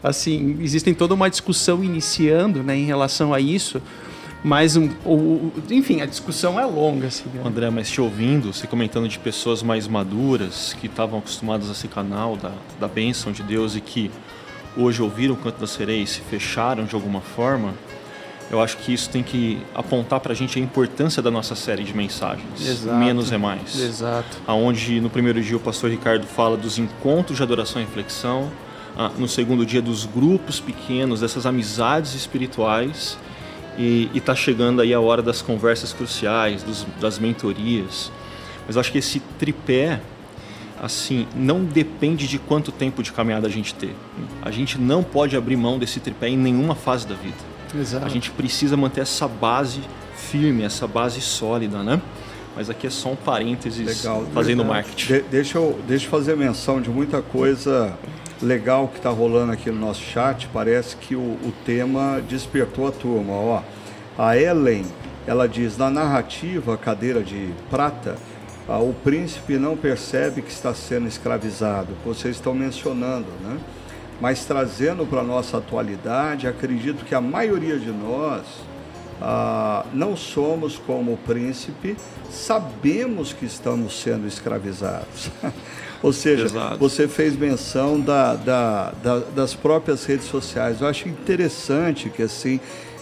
[0.04, 3.82] Assim, existem toda uma discussão iniciando, né, em relação a isso,
[4.44, 4.90] mas, um,
[5.70, 7.08] enfim, a discussão é longa.
[7.08, 7.42] Assim, né?
[7.46, 11.90] André, mas te ouvindo, você comentando de pessoas mais maduras que estavam acostumadas a ser
[11.90, 14.10] canal da, da bênção de Deus e que
[14.76, 17.74] hoje ouviram o canto da sereia e se fecharam de alguma forma,
[18.50, 21.84] eu acho que isso tem que apontar para a gente a importância da nossa série
[21.84, 22.68] de mensagens.
[22.68, 22.98] Exato.
[22.98, 23.80] Menos é mais.
[23.80, 24.42] Exato.
[24.48, 28.52] Aonde no primeiro dia o pastor Ricardo fala dos encontros de adoração e reflexão,
[28.98, 33.18] ah, no segundo dia dos grupos pequenos, dessas amizades espirituais
[33.78, 38.12] e está chegando aí a hora das conversas cruciais, dos, das mentorias.
[38.66, 40.00] Mas eu acho que esse tripé,
[40.82, 43.96] assim, não depende de quanto tempo de caminhada a gente ter.
[44.42, 47.38] A gente não pode abrir mão desse tripé em nenhuma fase da vida.
[47.78, 48.06] Exato.
[48.06, 49.82] A gente precisa manter essa base
[50.16, 52.02] firme, essa base sólida, né?
[52.56, 54.86] Mas aqui é só um parênteses Legal, fazendo verdade.
[54.86, 55.14] marketing.
[55.14, 57.98] De, deixa, eu, deixa eu fazer menção de muita coisa
[58.42, 60.48] legal que está rolando aqui no nosso chat.
[60.54, 63.34] Parece que o, o tema despertou a turma.
[63.34, 63.62] Ó,
[64.18, 64.86] a Ellen,
[65.26, 68.18] ela diz, na narrativa Cadeira de Prata,
[68.68, 71.90] o príncipe não percebe que está sendo escravizado.
[72.06, 73.58] Vocês estão mencionando, né?
[74.20, 78.46] Mas trazendo para a nossa atualidade, acredito que a maioria de nós
[79.20, 81.98] ah, não somos como o príncipe,
[82.30, 85.32] sabemos que estamos sendo escravizados.
[86.04, 86.78] Ou seja, Exato.
[86.78, 90.82] você fez menção da, da, da, das próprias redes sociais.
[90.82, 92.60] Eu acho interessante que assim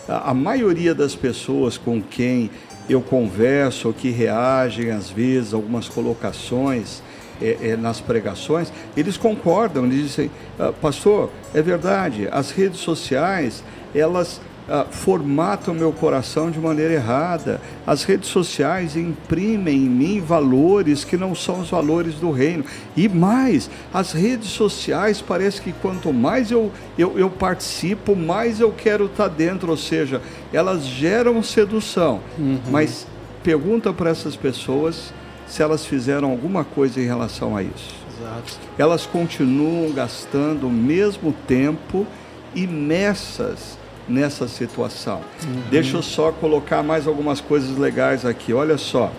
[0.07, 2.49] a, a maioria das pessoas com quem
[2.89, 7.01] eu converso, ou que reagem às vezes algumas colocações
[7.41, 13.63] é, é, nas pregações, eles concordam, eles dizem, ah, pastor, é verdade, as redes sociais
[13.93, 17.60] elas ah, formatam meu coração de maneira errada.
[17.88, 22.63] As redes sociais imprimem em mim valores que não são os valores do reino.
[22.95, 28.71] E mais, as redes sociais parece que quanto mais eu, eu, eu participo, mais eu
[28.71, 29.71] quero estar dentro.
[29.71, 30.21] Ou seja,
[30.53, 32.21] elas geram sedução.
[32.38, 32.60] Uhum.
[32.69, 33.08] Mas
[33.43, 35.12] pergunta para essas pessoas
[35.47, 37.95] se elas fizeram alguma coisa em relação a isso.
[38.19, 38.60] Exato.
[38.77, 42.05] Elas continuam gastando o mesmo tempo
[42.53, 43.78] imersas
[44.09, 45.21] nessa situação.
[45.45, 45.61] Uhum.
[45.69, 48.53] Deixa eu só colocar mais algumas coisas legais aqui.
[48.53, 49.11] Olha só.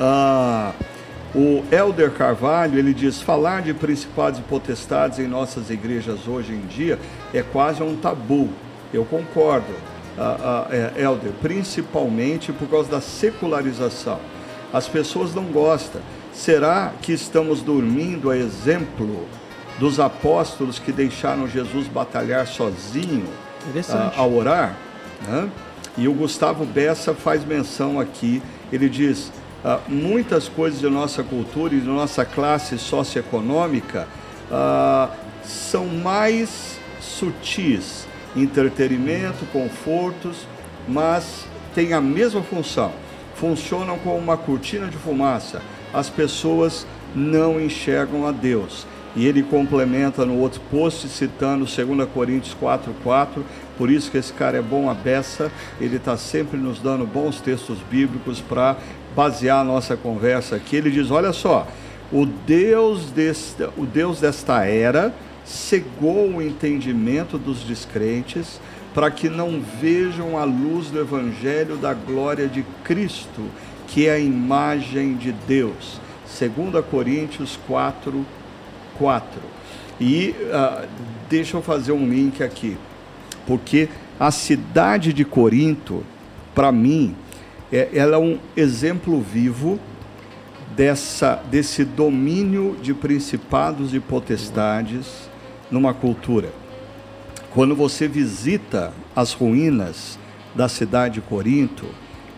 [0.00, 0.72] Ah,
[1.34, 6.60] O Elder Carvalho, ele diz, falar de principados e potestades em nossas igrejas hoje em
[6.68, 6.96] dia
[7.32, 8.50] é quase um tabu.
[8.92, 9.72] Eu concordo,
[10.16, 14.20] uh, uh, Elder, principalmente por causa da secularização.
[14.72, 16.00] As pessoas não gostam.
[16.32, 19.26] Será que estamos dormindo a exemplo
[19.80, 23.26] dos apóstolos que deixaram Jesus batalhar sozinho
[23.94, 24.74] uh, ao orar?
[25.26, 25.48] Né?
[25.96, 29.30] E o Gustavo Bessa faz menção aqui, ele diz,
[29.64, 34.08] uh, muitas coisas de nossa cultura e de nossa classe socioeconômica
[34.50, 35.12] uh,
[35.44, 40.46] são mais sutis, entretenimento, confortos,
[40.88, 42.92] mas têm a mesma função,
[43.36, 48.86] funcionam como uma cortina de fumaça, as pessoas não enxergam a Deus.
[49.16, 53.42] E ele complementa no outro post, citando 2 Coríntios 4,4.
[53.78, 55.50] Por isso que esse cara é bom a beça,
[55.80, 58.76] ele está sempre nos dando bons textos bíblicos para
[59.14, 60.76] basear a nossa conversa aqui.
[60.76, 61.66] Ele diz: olha só,
[62.12, 68.60] o Deus, desta, o Deus desta era cegou o entendimento dos descrentes
[68.94, 73.42] para que não vejam a luz do Evangelho da glória de Cristo,
[73.88, 76.00] que é a imagem de Deus.
[76.26, 78.24] 2 Coríntios 4,
[78.98, 79.28] 4.
[80.00, 80.88] E uh,
[81.28, 82.76] deixa eu fazer um link aqui,
[83.46, 86.04] porque a cidade de Corinto,
[86.54, 87.14] para mim,
[87.72, 89.78] é, ela é um exemplo vivo
[90.76, 95.28] dessa, desse domínio de principados e potestades
[95.70, 96.52] numa cultura.
[97.52, 100.18] Quando você visita as ruínas
[100.54, 101.86] da cidade de Corinto,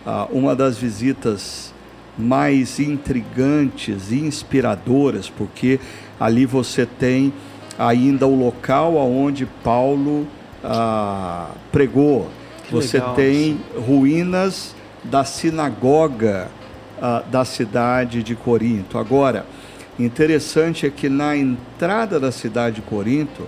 [0.05, 1.73] ah, uma das visitas
[2.17, 5.79] mais intrigantes e inspiradoras, porque
[6.19, 7.33] ali você tem
[7.77, 10.27] ainda o local onde Paulo
[10.63, 12.29] ah, pregou.
[12.65, 16.49] Que você legal, tem ruínas da sinagoga
[16.97, 18.97] uh, da cidade de Corinto.
[18.97, 19.45] Agora,
[19.97, 23.47] interessante é que na entrada da cidade de Corinto,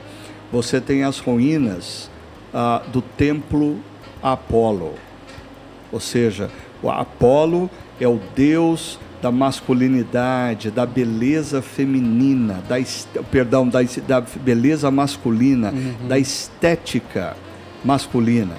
[0.51, 2.09] você tem as ruínas
[2.53, 3.79] uh, do templo
[4.21, 4.93] Apolo.
[5.91, 6.49] Ou seja,
[6.81, 12.75] o Apolo é o deus da masculinidade, da beleza feminina, da,
[13.29, 16.07] perdão, da, da beleza masculina, uhum.
[16.07, 17.35] da estética
[17.83, 18.55] masculina.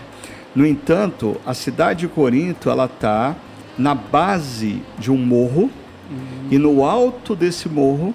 [0.54, 3.36] No entanto, a cidade de Corinto ela está
[3.78, 5.70] na base de um morro
[6.10, 6.48] uhum.
[6.50, 8.14] e no alto desse morro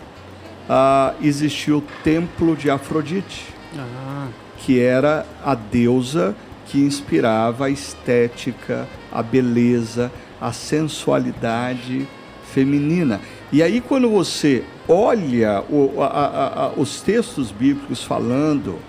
[0.69, 4.27] ah, existia o templo de Afrodite, ah.
[4.57, 6.35] que era a deusa
[6.67, 12.07] que inspirava a estética, a beleza, a sensualidade
[12.55, 13.19] feminina.
[13.51, 18.79] E aí quando você olha o, a, a, a, os textos bíblicos falando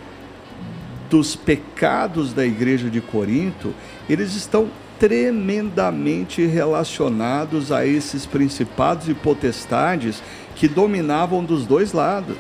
[1.11, 3.75] dos pecados da igreja de Corinto,
[4.09, 4.69] eles estão
[5.01, 10.23] tremendamente relacionados a esses principados e potestades
[10.55, 12.39] que dominavam dos dois lados.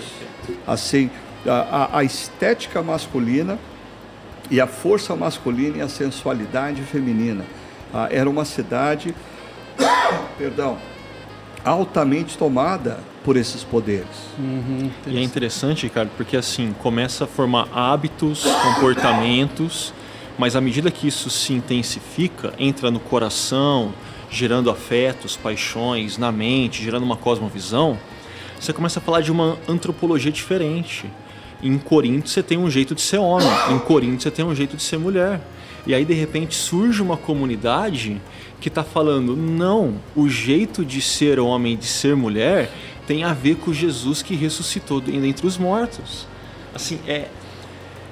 [0.64, 1.10] Assim,
[1.44, 3.58] a, a estética masculina
[4.48, 7.44] e a força masculina e a sensualidade feminina.
[7.92, 9.14] Ah, era uma cidade,
[10.38, 10.78] perdão,
[11.66, 14.06] altamente tomada por esses poderes.
[14.38, 19.92] Uhum, e é interessante, Ricardo, porque assim começa a formar hábitos, comportamentos,
[20.38, 23.92] mas à medida que isso se intensifica, entra no coração,
[24.30, 27.98] gerando afetos, paixões, na mente, gerando uma cosmovisão,
[28.60, 31.10] você começa a falar de uma antropologia diferente.
[31.60, 34.76] Em Corinto você tem um jeito de ser homem, em Corinto você tem um jeito
[34.76, 35.40] de ser mulher.
[35.86, 38.20] E aí de repente surge uma comunidade
[38.60, 42.70] que está falando: não, o jeito de ser homem, de ser mulher,
[43.06, 46.26] tem a ver com Jesus que ressuscitou dentre os mortos.
[46.74, 47.28] Assim, é,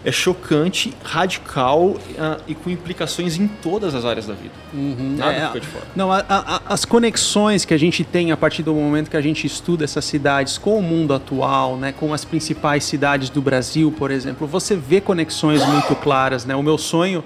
[0.04, 1.98] é chocante, radical uh,
[2.46, 4.52] e com implicações em todas as áreas da vida.
[4.72, 5.84] Uhum, Nada é, fica de fora.
[5.96, 9.20] Não, a, a, as conexões que a gente tem a partir do momento que a
[9.20, 13.90] gente estuda essas cidades com o mundo atual, né, com as principais cidades do Brasil,
[13.90, 16.44] por exemplo, você vê conexões muito claras.
[16.44, 16.54] Né?
[16.54, 17.24] O meu sonho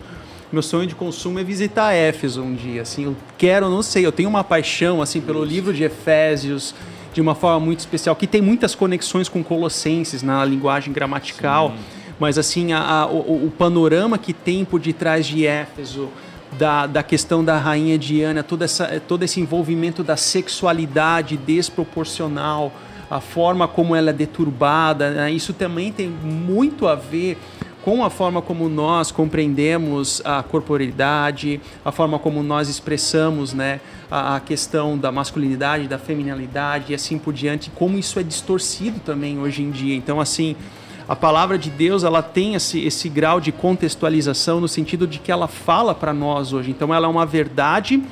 [0.51, 2.83] meu sonho de consumo é visitar Éfeso um dia.
[2.83, 6.75] Assim, eu quero, não sei, eu tenho uma paixão assim pelo livro de Efésios
[7.13, 11.77] de uma forma muito especial, que tem muitas conexões com Colossenses na linguagem gramatical, Sim.
[12.21, 16.09] mas assim a, a, o, o, panorama que tem por detrás de Éfeso.
[16.59, 22.73] Da, da questão da rainha Diana, toda essa, todo esse envolvimento da sexualidade desproporcional,
[23.11, 25.31] a forma como ela é deturbada, né?
[25.31, 27.37] isso também tem muito a ver
[27.89, 33.81] com a forma como nós compreendemos a corporeidade, a forma como nós expressamos né,
[34.11, 39.01] a, a, questão da masculinidade, da feminilidade e assim por diante, como isso é distorcido
[39.01, 39.97] também hoje em dia.
[39.97, 40.55] Então, assim,
[41.09, 45.33] a palavra de Deus ela tem esse, esse grau de contextualização no sentido de que
[45.33, 46.71] ela fala para nós hoje.
[46.71, 48.03] Então, ela é uma verdade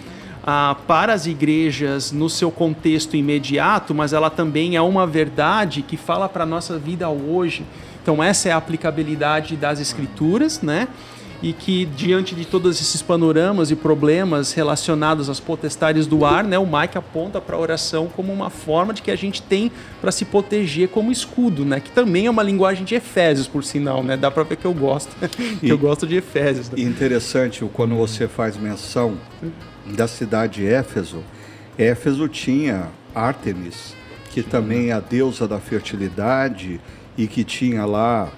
[0.42, 5.98] ah, para as igrejas no seu contexto imediato, mas ela também é uma verdade que
[5.98, 7.62] fala para a nossa vida hoje.
[8.06, 10.86] Então, essa é a aplicabilidade das escrituras, né?
[11.42, 16.58] e que diante de todos esses panoramas e problemas relacionados às potestades do ar, né,
[16.58, 20.10] o Mike aponta para a oração como uma forma de que a gente tem para
[20.10, 24.16] se proteger como escudo, né, que também é uma linguagem de Efésios, por sinal, né,
[24.16, 25.14] dá para ver que eu gosto,
[25.60, 26.70] que eu gosto de Efésios.
[26.70, 26.80] Né?
[26.80, 29.18] Interessante quando você faz menção
[29.84, 31.22] da cidade de Éfeso,
[31.76, 33.94] Éfeso tinha Ártemis,
[34.30, 36.80] que também é a deusa da fertilidade
[37.16, 38.30] e que tinha lá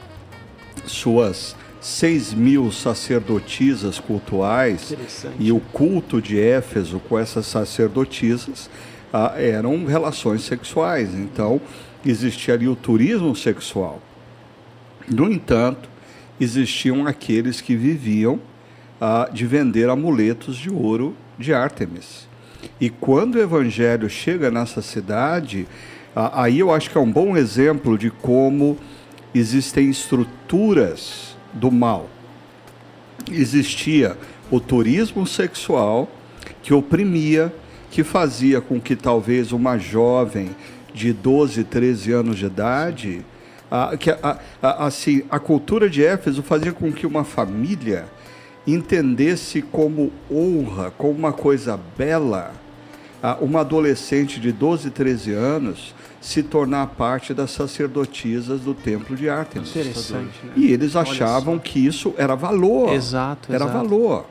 [0.87, 4.95] suas 6 mil sacerdotisas cultuais
[5.39, 8.69] e o culto de Éfeso com essas sacerdotisas
[9.13, 11.15] ah, eram relações sexuais.
[11.15, 11.61] Então,
[12.05, 14.03] existia ali o turismo sexual.
[15.09, 15.89] No entanto,
[16.41, 18.41] existiam aqueles que viviam
[19.01, 22.29] ah, de vender amuletos de ouro de Ártemis.
[22.81, 25.67] E quando o evangelho chega nessa cidade,
[26.33, 28.77] aí eu acho que é um bom exemplo de como
[29.35, 32.09] existem estruturas do mal.
[33.31, 34.17] Existia
[34.51, 36.09] o turismo sexual
[36.63, 37.53] que oprimia,
[37.91, 40.51] que fazia com que talvez uma jovem
[40.93, 43.25] de 12, 13 anos de idade,
[43.71, 48.07] a, que, a, a, assim, a cultura de Éfeso fazia com que uma família
[48.67, 52.53] entendesse como honra, como uma coisa bela,
[53.41, 59.71] uma adolescente de 12, 13 anos se tornar parte das sacerdotisas do templo de Ártemis.
[59.71, 60.45] Interessante.
[60.45, 60.53] Né?
[60.57, 62.93] E eles achavam que isso era valor.
[62.93, 63.53] Exato.
[63.53, 63.89] Era exato.
[63.89, 64.27] valor.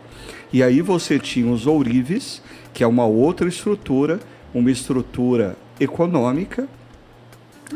[0.51, 2.41] E aí você tinha os ourives,
[2.73, 4.19] que é uma outra estrutura,
[4.53, 6.67] uma estrutura econômica,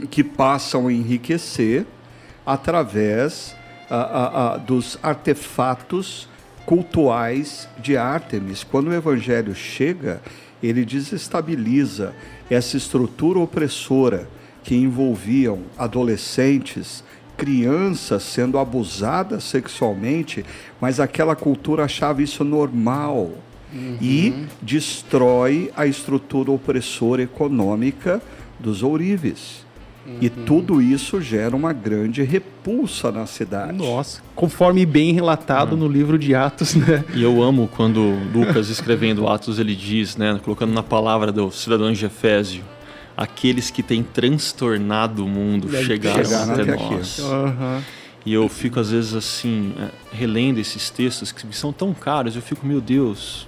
[0.09, 1.85] que passam a enriquecer
[2.45, 3.55] através
[3.89, 6.29] a, a, a, dos artefatos
[6.65, 8.63] cultuais de Ártemis.
[8.63, 10.21] Quando o evangelho chega,
[10.61, 12.13] ele desestabiliza
[12.49, 14.27] essa estrutura opressora
[14.63, 17.03] que envolviam adolescentes,
[17.35, 20.45] crianças sendo abusadas sexualmente,
[20.79, 23.31] mas aquela cultura achava isso normal
[23.73, 23.97] uhum.
[23.99, 28.21] e destrói a estrutura opressora econômica
[28.59, 29.60] dos ourives.
[30.05, 30.17] Uhum.
[30.19, 33.77] E tudo isso gera uma grande repulsa na cidade.
[33.77, 35.79] Nossa, conforme bem relatado uhum.
[35.79, 37.03] no livro de Atos, né?
[37.13, 41.91] E eu amo quando Lucas escrevendo Atos ele diz, né, colocando na palavra do cidadão
[41.91, 42.63] de Efésio,
[43.15, 47.19] aqueles que têm transtornado o mundo chegaram, chegaram até, até nós.
[47.19, 47.81] Uhum.
[48.25, 52.41] E eu fico às vezes assim, é, relendo esses textos que são tão caros, eu
[52.41, 53.47] fico, meu Deus,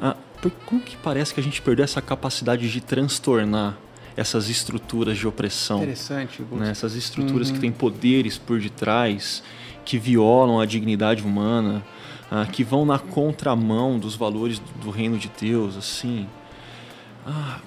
[0.00, 0.16] ah,
[0.64, 3.76] como que parece que a gente perdeu essa capacidade de transtornar
[4.16, 5.78] essas estruturas de opressão.
[5.78, 6.42] Interessante.
[6.52, 6.70] Né?
[6.70, 7.54] Essas estruturas uhum.
[7.54, 9.42] que têm poderes por detrás,
[9.84, 11.84] que violam a dignidade humana,
[12.30, 16.26] ah, que vão na contramão dos valores do reino de Deus, assim.
[17.26, 17.60] Ah,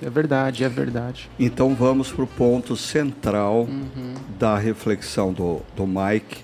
[0.00, 1.30] é verdade, é verdade.
[1.38, 4.14] Então vamos para o ponto central uhum.
[4.38, 6.42] da reflexão do, do Mike,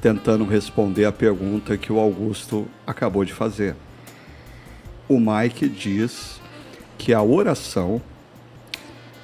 [0.00, 3.74] tentando responder a pergunta que o Augusto acabou de fazer.
[5.08, 6.40] O Mike diz
[6.98, 8.00] que a oração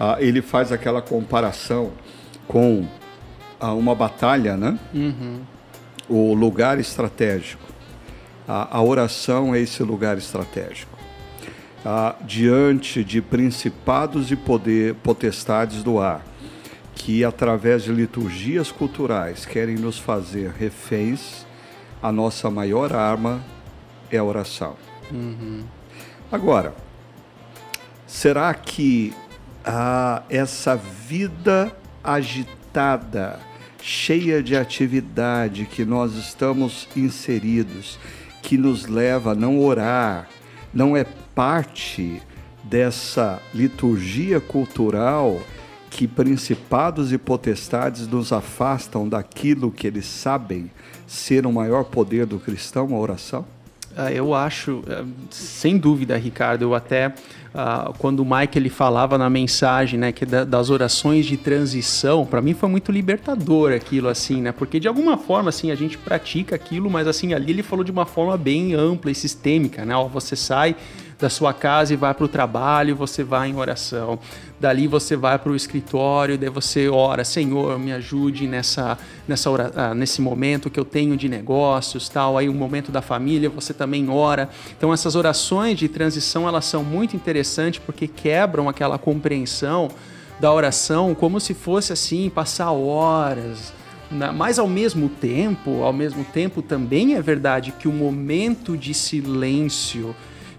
[0.05, 1.93] ah, ele faz aquela comparação
[2.49, 2.85] com
[3.61, 4.77] ah, uma batalha, né?
[4.93, 5.43] Uhum.
[6.09, 7.63] O lugar estratégico.
[8.49, 10.99] A, a, oração é esse lugar estratégico.
[11.85, 16.27] Ah, diante de principados e poder, potestades do ar,
[16.97, 21.47] que através de liturgias culturais querem nos fazer reféns,
[22.03, 23.41] a nossa maior arma
[24.11, 24.75] é a oração.
[25.13, 25.63] Uhum.
[26.33, 26.75] Agora,
[28.05, 29.15] será que
[29.65, 33.39] a essa vida agitada,
[33.81, 37.99] cheia de atividade que nós estamos inseridos,
[38.43, 40.29] que nos leva a não orar,
[40.73, 41.05] não é
[41.35, 42.21] parte
[42.65, 45.41] dessa liturgia cultural
[45.91, 50.71] que principados e potestades nos afastam daquilo que eles sabem
[51.07, 53.45] ser o maior poder do cristão, a oração?
[53.95, 57.15] Ah, eu acho, eh, sem dúvida, Ricardo, eu até
[57.55, 62.25] Uh, quando o Mike ele falava na mensagem, né, que da, das orações de transição,
[62.25, 64.53] para mim foi muito libertador aquilo assim, né?
[64.53, 67.91] Porque de alguma forma assim a gente pratica aquilo, mas assim ali ele falou de
[67.91, 69.95] uma forma bem ampla e sistêmica, né?
[69.95, 70.75] Ó, você sai
[71.23, 74.19] da sua casa e vai para o trabalho, você vai em oração.
[74.61, 79.95] Dali você vai para o escritório, daí você ora, Senhor, me ajude nessa, nessa ah,
[79.95, 82.37] nesse momento que eu tenho de negócios, tal.
[82.37, 84.51] Aí o momento da família, você também ora.
[84.77, 89.89] Então essas orações de transição elas são muito interessantes porque quebram aquela compreensão
[90.41, 93.73] da oração como se fosse assim passar horas.
[94.35, 100.15] Mas ao mesmo tempo, ao mesmo tempo também é verdade que o momento de silêncio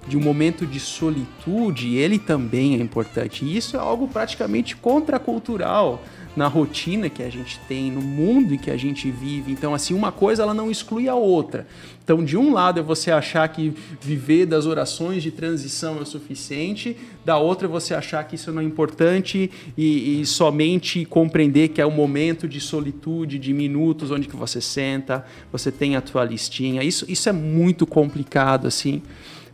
[0.08, 3.46] de um momento de solitude, ele também é importante.
[3.46, 6.04] E isso é algo praticamente contracultural
[6.36, 9.52] na rotina que a gente tem, no mundo em que a gente vive.
[9.52, 11.68] Então, assim, uma coisa ela não exclui a outra.
[12.04, 16.06] Então, de um lado é você achar que viver das orações de transição é o
[16.06, 21.70] suficiente, da outra é você achar que isso não é importante e, e somente compreender
[21.70, 26.02] que é um momento de solitude, de minutos onde que você senta, você tem a
[26.02, 26.84] tua listinha.
[26.84, 29.02] Isso, isso é muito complicado, assim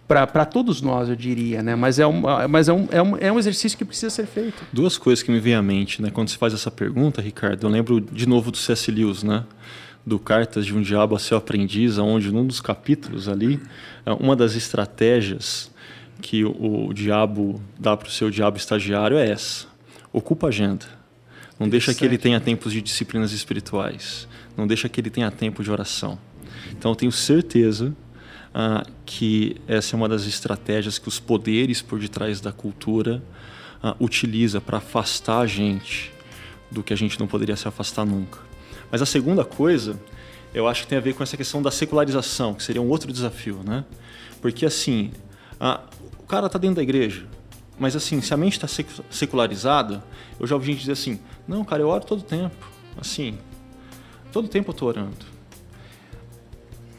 [0.09, 1.75] para todos nós, eu diria, né?
[1.75, 4.63] Mas, é um, mas é, um, é, um, é um exercício que precisa ser feito.
[4.73, 6.09] Duas coisas que me vêm à mente, né?
[6.09, 8.89] Quando você faz essa pergunta, Ricardo, eu lembro de novo do C.S.
[8.89, 9.45] Lewis, né?
[10.03, 13.59] Do Cartas de um Diabo a Seu Aprendiz, onde num dos capítulos ali,
[14.03, 15.69] é uma das estratégias
[16.19, 19.67] que o, o diabo dá para o seu diabo estagiário é essa:
[20.11, 20.87] ocupa a agenda.
[21.59, 24.27] Não deixa que ele tenha tempos de disciplinas espirituais.
[24.57, 26.17] Não deixa que ele tenha tempo de oração.
[26.71, 27.93] Então, eu tenho certeza
[28.53, 33.21] ah, que essa é uma das estratégias que os poderes por detrás da cultura
[33.81, 36.11] ah, utiliza para afastar a gente
[36.71, 38.39] do que a gente não poderia se afastar nunca.
[38.91, 39.99] Mas a segunda coisa,
[40.53, 43.11] eu acho que tem a ver com essa questão da secularização, que seria um outro
[43.11, 43.85] desafio, né?
[44.41, 45.11] Porque assim,
[45.59, 45.81] ah,
[46.17, 47.25] o cara está dentro da igreja,
[47.77, 48.67] mas assim, se a mente está
[49.09, 50.03] secularizada,
[50.39, 52.67] eu já ouvi gente dizer assim, não, cara, eu oro todo tempo,
[52.99, 53.37] assim,
[54.31, 55.38] todo tempo eu estou orando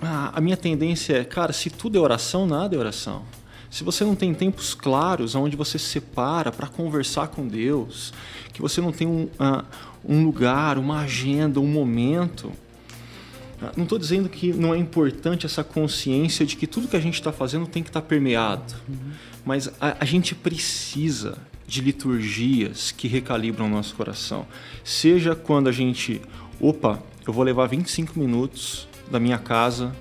[0.00, 3.22] a, a minha tendência é, cara, se tudo é oração, nada é oração.
[3.70, 8.12] Se você não tem tempos claros onde você se separa para conversar com Deus,
[8.52, 9.64] que você não tem um, uh,
[10.04, 15.62] um lugar, uma agenda, um momento, uh, não estou dizendo que não é importante essa
[15.62, 19.12] consciência de que tudo que a gente está fazendo tem que estar tá permeado, uhum.
[19.44, 24.44] mas a, a gente precisa de liturgias que recalibram o nosso coração.
[24.82, 26.20] Seja quando a gente,
[26.60, 29.94] opa, eu vou levar 25 minutos da minha casa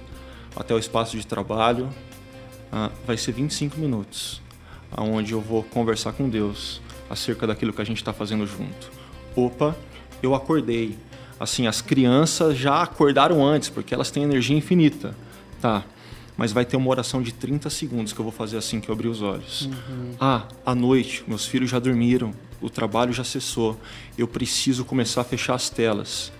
[0.55, 1.89] até o espaço de trabalho
[2.71, 4.41] uh, vai ser 25 minutos,
[4.91, 8.91] aonde eu vou conversar com Deus acerca daquilo que a gente está fazendo junto.
[9.35, 9.75] Opa,
[10.21, 10.97] eu acordei.
[11.39, 15.15] Assim, as crianças já acordaram antes, porque elas têm energia infinita.
[15.61, 15.83] Tá,
[16.37, 18.93] mas vai ter uma oração de 30 segundos que eu vou fazer assim que eu
[18.93, 19.65] abrir os olhos.
[19.65, 20.15] Uhum.
[20.19, 23.77] Ah, à noite, meus filhos já dormiram, o trabalho já cessou,
[24.17, 26.31] eu preciso começar a fechar as telas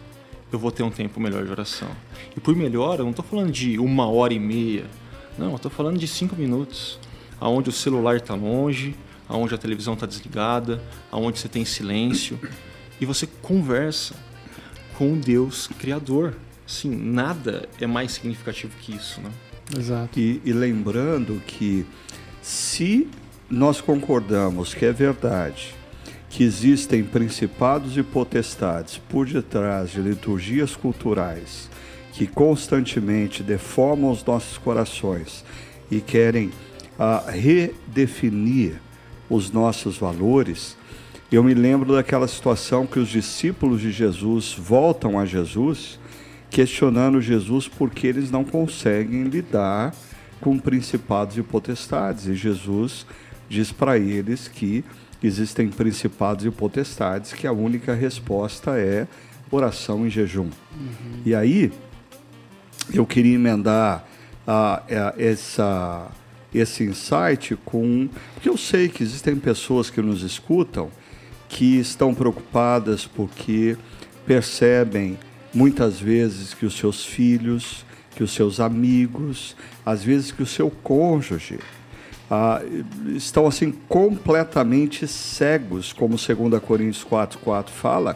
[0.51, 1.89] eu vou ter um tempo melhor de oração.
[2.35, 4.85] E por melhor, eu não estou falando de uma hora e meia.
[5.37, 6.99] Não, eu estou falando de cinco minutos.
[7.39, 8.95] Aonde o celular está longe,
[9.27, 12.39] aonde a televisão está desligada, aonde você tem silêncio.
[12.99, 14.15] E você conversa
[14.97, 16.35] com Deus Criador.
[16.65, 19.21] Sim, nada é mais significativo que isso.
[19.21, 19.31] Né?
[19.77, 20.19] Exato.
[20.19, 21.85] E, e lembrando que
[22.41, 23.07] se
[23.49, 25.78] nós concordamos que é verdade
[26.29, 31.69] que existem principados e potestades por detrás de liturgias culturais
[32.13, 35.43] que constantemente deformam os nossos corações
[35.89, 36.51] e querem
[36.97, 38.73] ah, redefinir
[39.29, 40.75] os nossos valores,
[41.31, 45.99] eu me lembro daquela situação que os discípulos de Jesus voltam a Jesus,
[46.49, 49.93] questionando Jesus porque eles não conseguem lidar
[50.41, 52.25] com principados e potestades.
[52.25, 53.05] E Jesus
[53.47, 54.83] diz para eles que
[55.21, 59.07] existem principados e potestades que a única resposta é
[59.51, 60.43] oração em jejum.
[60.43, 61.21] Uhum.
[61.25, 61.71] E aí,
[62.93, 64.05] eu queria emendar
[64.45, 66.07] a, a, essa,
[66.53, 68.09] esse insight com.
[68.33, 70.89] Porque eu sei que existem pessoas que nos escutam
[71.47, 73.75] que estão preocupadas porque
[74.25, 75.17] percebem
[75.51, 77.83] muitas vezes que os seus filhos,
[78.15, 81.59] que os seus amigos, às vezes que o seu cônjuge,
[82.29, 82.61] ah,
[83.15, 88.15] estão assim completamente cegos, como 2 Coríntios 4,4 fala,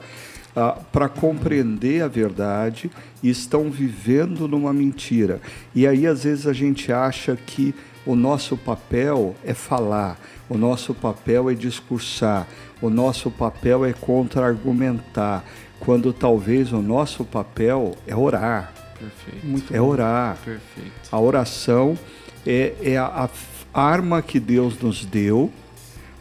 [0.55, 2.91] ah, para compreender a verdade
[3.24, 5.41] e estão vivendo numa mentira.
[5.74, 7.74] E aí, às vezes, a gente acha que
[8.05, 12.47] o nosso papel é falar, o nosso papel é discursar,
[12.82, 15.43] o nosso papel é contra-argumentar,
[15.80, 18.74] quando talvez o nosso papel é orar.
[18.99, 19.45] Perfeito.
[19.45, 20.38] Muito é orar.
[20.38, 20.91] Perfeito.
[21.11, 21.97] A oração
[22.45, 23.28] é, é a, a
[23.74, 25.51] arma que Deus nos deu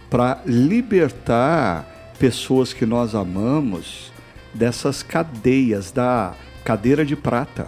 [0.08, 4.12] para libertar pessoas que nós amamos
[4.54, 6.34] dessas cadeias da
[6.64, 7.66] cadeira de prata.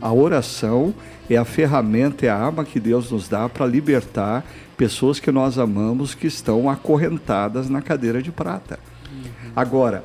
[0.00, 0.94] A oração
[1.30, 4.44] é a ferramenta, é a arma que Deus nos dá para libertar
[4.76, 8.78] pessoas que nós amamos que estão acorrentadas na cadeira de prata.
[9.54, 10.02] Agora,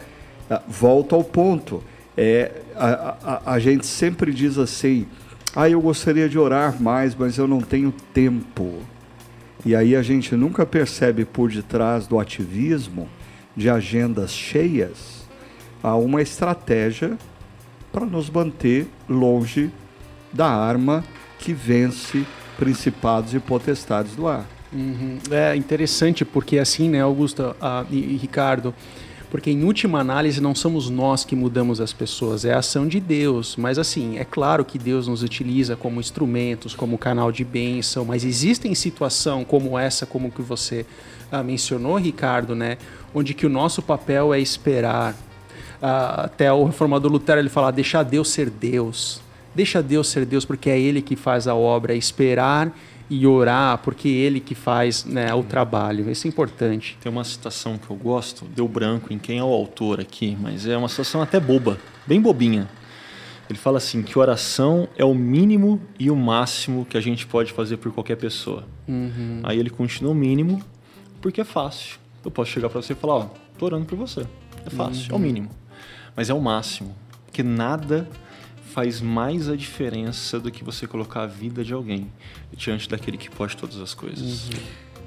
[0.49, 1.83] ah, volto ao ponto.
[2.15, 5.07] É, a, a, a gente sempre diz assim:
[5.59, 8.79] ah, eu gostaria de orar mais, mas eu não tenho tempo.
[9.65, 13.09] E aí a gente nunca percebe por detrás do ativismo,
[13.55, 15.27] de agendas cheias,
[15.81, 17.17] há uma estratégia
[17.91, 19.71] para nos manter longe
[20.31, 21.03] da arma
[21.39, 22.23] que vence
[22.55, 24.45] principados e potestades do ar.
[24.71, 25.17] Uhum.
[25.31, 27.55] É interessante porque assim, né, Augusto
[27.89, 28.75] e Ricardo,
[29.29, 32.99] porque em última análise não somos nós que mudamos as pessoas, é a ação de
[32.99, 33.55] Deus.
[33.57, 38.23] Mas assim, é claro que Deus nos utiliza como instrumentos, como canal de bênção, mas
[38.23, 40.85] existem situação como essa, como que você
[41.31, 42.77] ah, mencionou, Ricardo, né,
[43.13, 45.15] onde que o nosso papel é esperar.
[45.81, 49.21] Ah, até o reformador Lutero ele fala: deixa Deus ser Deus.
[49.53, 52.71] Deixa Deus ser Deus, porque é Ele que faz a obra, esperar
[53.09, 56.09] e orar, porque é ele que faz né, o trabalho.
[56.11, 56.97] Isso é importante.
[57.01, 60.67] Tem uma citação que eu gosto, deu branco em quem é o autor aqui, mas
[60.67, 62.67] é uma citação até boba, bem bobinha.
[63.49, 67.53] Ele fala assim que oração é o mínimo e o máximo que a gente pode
[67.53, 68.65] fazer por qualquer pessoa.
[68.87, 69.39] Uhum.
[69.43, 70.61] Aí ele continua o mínimo
[71.21, 71.97] porque é fácil.
[72.25, 74.27] Eu posso chegar para você e falar, ó, tô orando por você.
[74.65, 75.09] É fácil, uhum.
[75.09, 75.19] é o uhum.
[75.19, 75.49] mínimo.
[76.13, 76.93] Mas é o máximo,
[77.25, 78.09] porque nada
[78.77, 82.11] faz mais a diferença do que você colocar a vida de alguém
[82.55, 84.49] diante daquele que pode todas as coisas.
[84.49, 84.59] Uhum.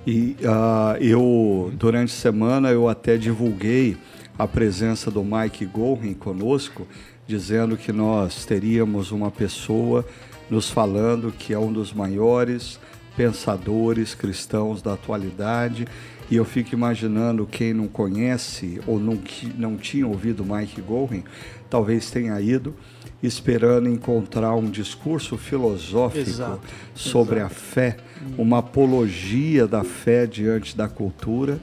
[0.04, 3.96] E uh, eu, durante a semana, eu até divulguei
[4.36, 6.84] a presença do Mike Gorin conosco,
[7.28, 10.04] dizendo que nós teríamos uma pessoa
[10.50, 12.80] nos falando que é um dos maiores
[13.16, 15.86] pensadores cristãos da atualidade.
[16.28, 19.16] E eu fico imaginando quem não conhece ou não,
[19.56, 21.22] não tinha ouvido Mike Gorin,
[21.68, 22.74] talvez tenha ido
[23.22, 26.60] esperando encontrar um discurso filosófico exato,
[26.94, 27.52] sobre exato.
[27.52, 27.96] a fé,
[28.38, 31.60] uma apologia da fé diante da cultura,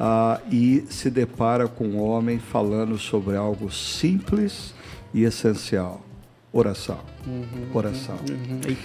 [0.00, 4.74] uh, e se depara com um homem falando sobre algo simples
[5.14, 6.04] e essencial:
[6.52, 7.00] oração.
[7.26, 8.16] Uhum, oração.
[8.28, 8.76] Uhum, uhum.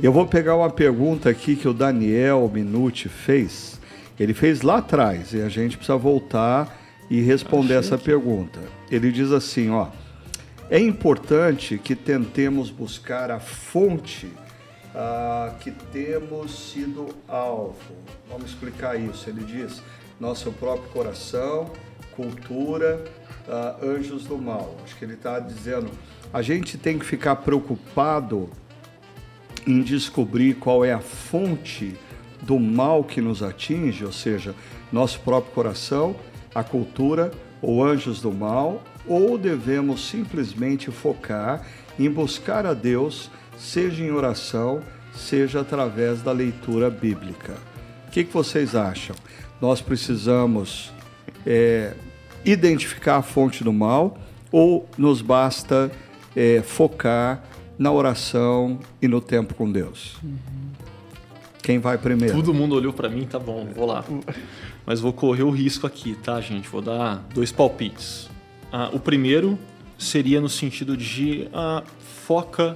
[0.00, 3.80] Eu vou pegar uma pergunta aqui que o Daniel Minuti fez.
[4.18, 8.60] Ele fez lá atrás e a gente precisa voltar e responder essa pergunta.
[8.90, 9.88] Ele diz assim, ó.
[10.70, 14.30] É importante que tentemos buscar a fonte
[14.94, 17.76] ah, que temos sido alvo.
[18.28, 19.28] Vamos explicar isso.
[19.28, 19.82] Ele diz:
[20.20, 21.70] nosso próprio coração,
[22.14, 23.04] cultura,
[23.48, 24.76] ah, anjos do mal.
[24.84, 25.90] Acho que ele está dizendo:
[26.32, 28.48] a gente tem que ficar preocupado
[29.66, 31.96] em descobrir qual é a fonte
[32.40, 34.54] do mal que nos atinge, ou seja,
[34.90, 36.16] nosso próprio coração,
[36.54, 41.66] a cultura ou anjos do mal, ou devemos simplesmente focar
[41.98, 44.82] em buscar a Deus, seja em oração,
[45.14, 47.54] seja através da leitura bíblica.
[48.08, 49.16] O que, que vocês acham?
[49.60, 50.92] Nós precisamos
[51.46, 51.94] é,
[52.44, 54.18] identificar a fonte do mal
[54.50, 55.90] ou nos basta
[56.34, 57.42] é, focar
[57.78, 60.16] na oração e no tempo com Deus?
[60.22, 60.36] Uhum.
[61.62, 62.34] Quem vai primeiro?
[62.34, 64.04] Todo mundo olhou para mim, tá bom, vou lá.
[64.84, 66.68] Mas vou correr o risco aqui, tá, gente?
[66.68, 68.31] Vou dar dois palpites.
[68.74, 69.58] Ah, o primeiro
[69.98, 71.82] seria no sentido de ah,
[72.24, 72.74] foca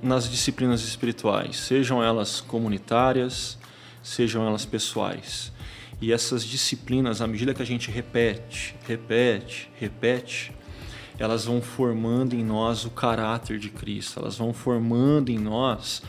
[0.00, 3.58] nas disciplinas espirituais, sejam elas comunitárias,
[4.00, 5.52] sejam elas pessoais.
[6.00, 10.52] E essas disciplinas, à medida que a gente repete, repete, repete,
[11.18, 16.04] elas vão formando em nós o caráter de Cristo, elas vão formando em nós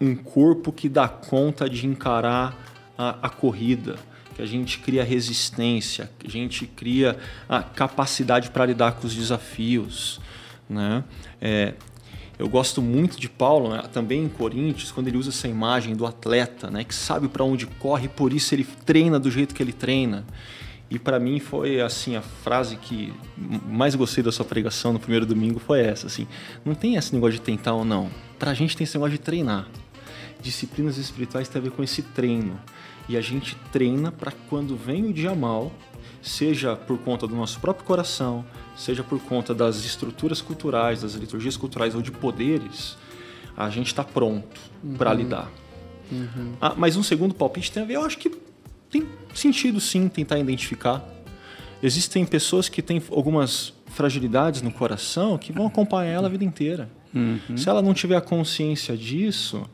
[0.00, 2.56] um corpo que dá conta de encarar
[2.96, 3.96] a, a corrida,
[4.34, 7.16] que a gente cria resistência, que a gente cria
[7.48, 10.20] a capacidade para lidar com os desafios.
[10.68, 11.04] Né?
[11.40, 11.74] É,
[12.38, 13.82] eu gosto muito de Paulo, né?
[13.92, 16.82] também em Coríntios, quando ele usa essa imagem do atleta, né?
[16.82, 20.24] que sabe para onde corre, por isso ele treina do jeito que ele treina.
[20.90, 23.12] E para mim foi assim a frase que
[23.66, 26.26] mais gostei da sua pregação no primeiro domingo foi essa, assim,
[26.64, 28.10] não tem esse negócio de tentar ou não.
[28.38, 29.66] Para a gente tem esse negócio de treinar.
[30.42, 32.60] Disciplinas espirituais tem a ver com esse treino
[33.08, 35.72] e a gente treina para quando vem o dia mal,
[36.22, 38.44] seja por conta do nosso próprio coração,
[38.76, 42.96] seja por conta das estruturas culturais, das liturgias culturais ou de poderes,
[43.56, 44.94] a gente está pronto uhum.
[44.94, 45.50] para lidar.
[46.10, 46.54] Uhum.
[46.60, 48.30] Ah, mas um segundo palpite tem a ver, eu acho que
[48.90, 51.04] tem sentido sim tentar identificar.
[51.82, 56.88] Existem pessoas que têm algumas fragilidades no coração que vão acompanhar ela a vida inteira.
[57.14, 57.56] Uhum.
[57.56, 59.68] Se ela não tiver a consciência disso,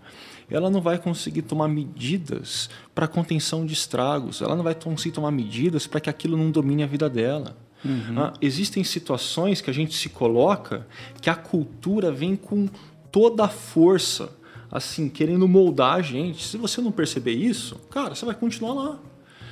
[0.51, 5.31] ela não vai conseguir tomar medidas para contenção de estragos, ela não vai conseguir tomar
[5.31, 7.57] medidas para que aquilo não domine a vida dela.
[7.85, 8.19] Uhum.
[8.19, 10.87] Ah, existem situações que a gente se coloca
[11.21, 12.69] que a cultura vem com
[13.11, 14.31] toda a força,
[14.71, 16.45] assim, querendo moldar a gente.
[16.45, 19.01] Se você não perceber isso, cara, você vai continuar lá.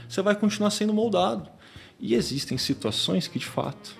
[0.09, 1.49] Você vai continuar sendo moldado.
[2.01, 3.97] E existem situações que, de fato,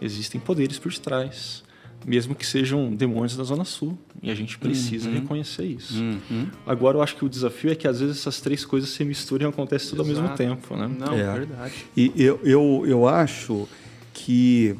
[0.00, 1.62] existem poderes por trás
[2.06, 3.98] mesmo que sejam demônios da Zona Sul.
[4.22, 5.16] E a gente precisa uhum.
[5.16, 6.00] reconhecer isso.
[6.00, 6.46] Uhum.
[6.64, 9.46] Agora, eu acho que o desafio é que às vezes essas três coisas se misturam
[9.46, 10.18] e acontecem tudo Exato.
[10.18, 10.76] ao mesmo tempo.
[10.76, 10.88] Né?
[10.98, 11.74] Não, é verdade.
[11.96, 13.68] E eu, eu, eu acho
[14.14, 14.76] que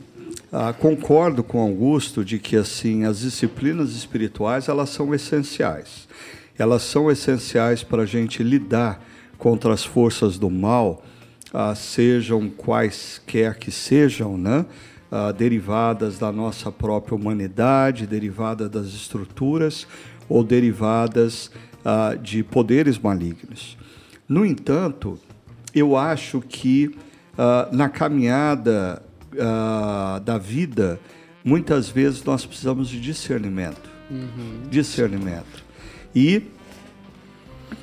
[0.52, 6.06] ah, concordo com Augusto de que assim as disciplinas espirituais elas são essenciais.
[6.56, 9.04] elas são essenciais para a gente lidar
[9.36, 11.04] contra as forças do mal,
[11.52, 14.64] ah, sejam quaisquer que sejam, né?
[15.08, 19.86] Ah, derivadas da nossa própria humanidade, derivadas das estruturas
[20.28, 21.48] ou derivadas
[21.84, 23.78] ah, de poderes malignos.
[24.28, 25.16] No entanto,
[25.72, 26.96] eu acho que
[27.38, 29.00] ah, na caminhada
[29.38, 30.98] ah, da vida,
[31.44, 33.88] muitas vezes nós precisamos de discernimento.
[34.10, 34.68] Uhum.
[34.68, 35.64] Discernimento.
[36.12, 36.42] E,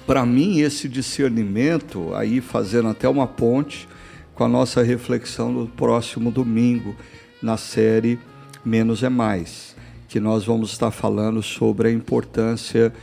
[0.06, 3.88] para mim, esse discernimento, aí fazendo até uma ponte
[4.36, 6.96] com a nossa reflexão no próximo domingo,
[7.44, 8.18] na série
[8.66, 9.76] Menos é Mais,
[10.08, 12.94] que nós vamos estar falando sobre a importância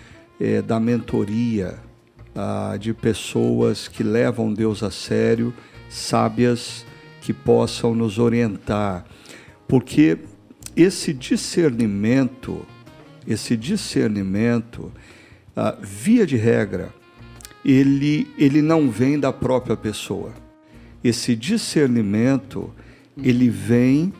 [0.41, 1.79] eh, da mentoria,
[2.35, 5.53] ah, de pessoas que levam Deus a sério,
[5.91, 6.87] sábias,
[7.21, 9.05] que possam nos orientar.
[9.69, 10.17] Porque
[10.75, 12.65] esse discernimento,
[13.27, 14.91] esse discernimento,
[15.55, 16.89] ah, via de regra,
[17.63, 20.33] ele, ele não vem da própria pessoa.
[21.05, 22.73] Esse discernimento,
[23.23, 24.11] ele vem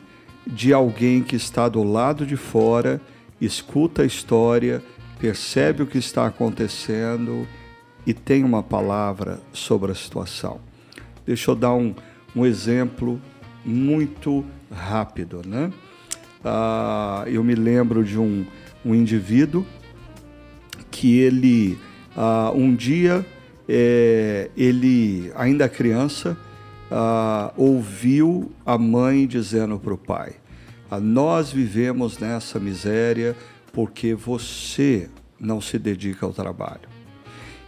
[0.45, 3.01] de alguém que está do lado de fora,
[3.39, 4.83] escuta a história,
[5.19, 7.47] percebe o que está acontecendo
[8.05, 10.59] e tem uma palavra sobre a situação.
[11.25, 11.93] Deixa eu dar um,
[12.35, 13.21] um exemplo
[13.63, 15.71] muito rápido, né?
[16.43, 18.45] Ah, eu me lembro de um,
[18.83, 19.65] um indivíduo
[20.89, 21.77] que ele
[22.17, 23.25] ah, um dia
[23.69, 26.35] é, ele ainda criança
[26.91, 30.33] ah, ouviu a mãe dizendo para o pai:
[30.89, 33.35] ah, Nós vivemos nessa miséria
[33.71, 36.91] porque você não se dedica ao trabalho.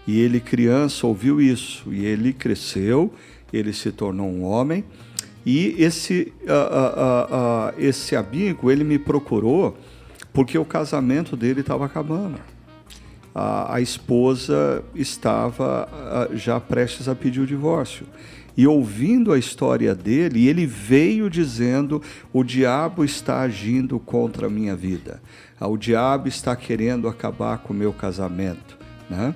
[0.06, 3.14] E ele, criança, ouviu isso e ele cresceu,
[3.54, 4.84] ele se tornou um homem.
[5.46, 9.78] E esse, uh, uh, uh, esse amigo, ele me procurou
[10.34, 12.40] porque o casamento dele estava acabando.
[13.34, 15.90] A, a, esposa estava
[16.34, 18.06] já prestes a pedir o divórcio.
[18.56, 22.02] E ouvindo a história dele, ele veio dizendo:
[22.32, 25.22] O diabo está agindo contra a minha vida.
[25.60, 28.78] O diabo está querendo acabar com o meu casamento.
[29.10, 29.34] Né?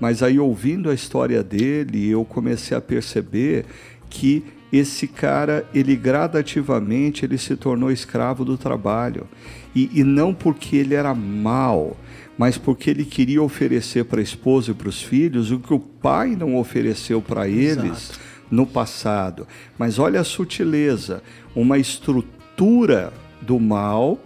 [0.00, 3.64] Mas aí, ouvindo a história dele, eu comecei a perceber
[4.10, 9.26] que esse cara, ele gradativamente, ele se tornou escravo do trabalho.
[9.74, 11.96] E, e não porque ele era mal,
[12.36, 15.78] mas porque ele queria oferecer para a esposa e para os filhos o que o
[15.78, 18.27] pai não ofereceu para eles Exato.
[18.50, 19.46] No passado.
[19.78, 21.22] Mas olha a sutileza,
[21.54, 24.18] uma estrutura do mal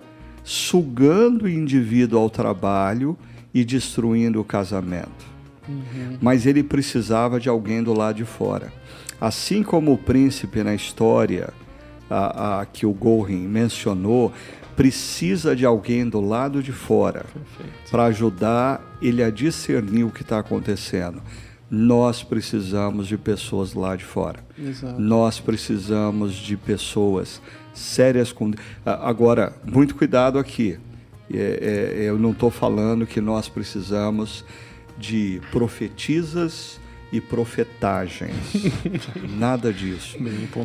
[0.45, 3.17] sugando o indivíduo ao trabalho
[3.55, 5.33] e destruindo o casamento.
[5.69, 6.19] Uhum.
[6.21, 8.73] Mas ele precisava de alguém do lado de fora.
[9.21, 11.53] Assim como o príncipe na história
[12.11, 14.33] a, a, que o Gorin mencionou,
[14.75, 17.27] precisa de alguém do lado de fora
[17.91, 21.23] para ajudar ele a discernir o que está acontecendo.
[21.75, 24.45] Nós precisamos de pessoas lá de fora.
[24.59, 25.01] Exato.
[25.01, 27.41] Nós precisamos de pessoas
[27.73, 28.51] sérias com.
[28.85, 30.79] Agora, muito cuidado aqui.
[31.33, 34.45] É, é, eu não estou falando que nós precisamos
[34.99, 36.79] de profetisas
[37.11, 38.37] e profetagens.
[39.39, 40.19] Nada disso.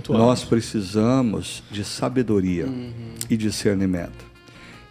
[0.10, 3.14] Nós precisamos de sabedoria uhum.
[3.30, 4.26] e discernimento.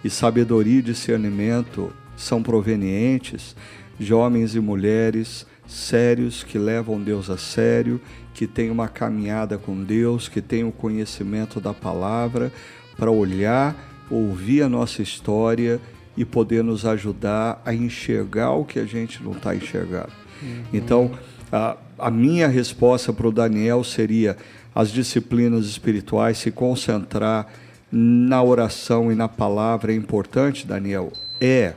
[0.03, 3.55] E sabedoria e discernimento são provenientes
[3.99, 8.01] de homens e mulheres sérios que levam Deus a sério,
[8.33, 12.53] que têm uma caminhada com Deus, que têm o conhecimento da palavra
[12.97, 13.75] para olhar,
[14.11, 15.81] ouvir a nossa história
[16.17, 20.13] e poder nos ajudar a enxergar o que a gente não está enxergando.
[20.43, 20.63] Uhum.
[20.73, 21.11] Então,
[21.53, 24.37] a, a minha resposta para o Daniel seria
[24.75, 27.47] as disciplinas espirituais, se concentrar
[27.91, 31.13] na oração e na palavra é importante, Daniel?
[31.41, 31.75] É,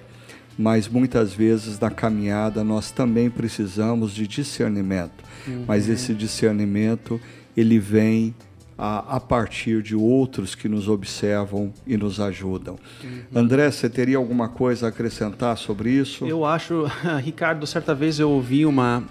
[0.60, 5.24] mas muitas vezes na caminhada nós também precisamos de discernimento.
[5.48, 5.64] Uhum.
[5.66, 7.20] Mas esse discernimento,
[7.56, 8.36] ele vem
[8.78, 12.78] a, a, partir de outros que nos observam e nos ajudam.
[13.02, 13.22] Uhum.
[13.34, 16.26] André, você teria alguma coisa a acrescentar sobre isso?
[16.26, 16.88] Eu acho,
[17.24, 19.06] Ricardo, certa vez eu ouvi uma,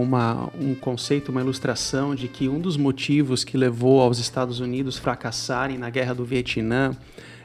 [0.00, 4.96] uma, um conceito, uma ilustração de que um dos motivos que levou aos Estados Unidos
[4.96, 6.96] fracassarem na guerra do Vietnã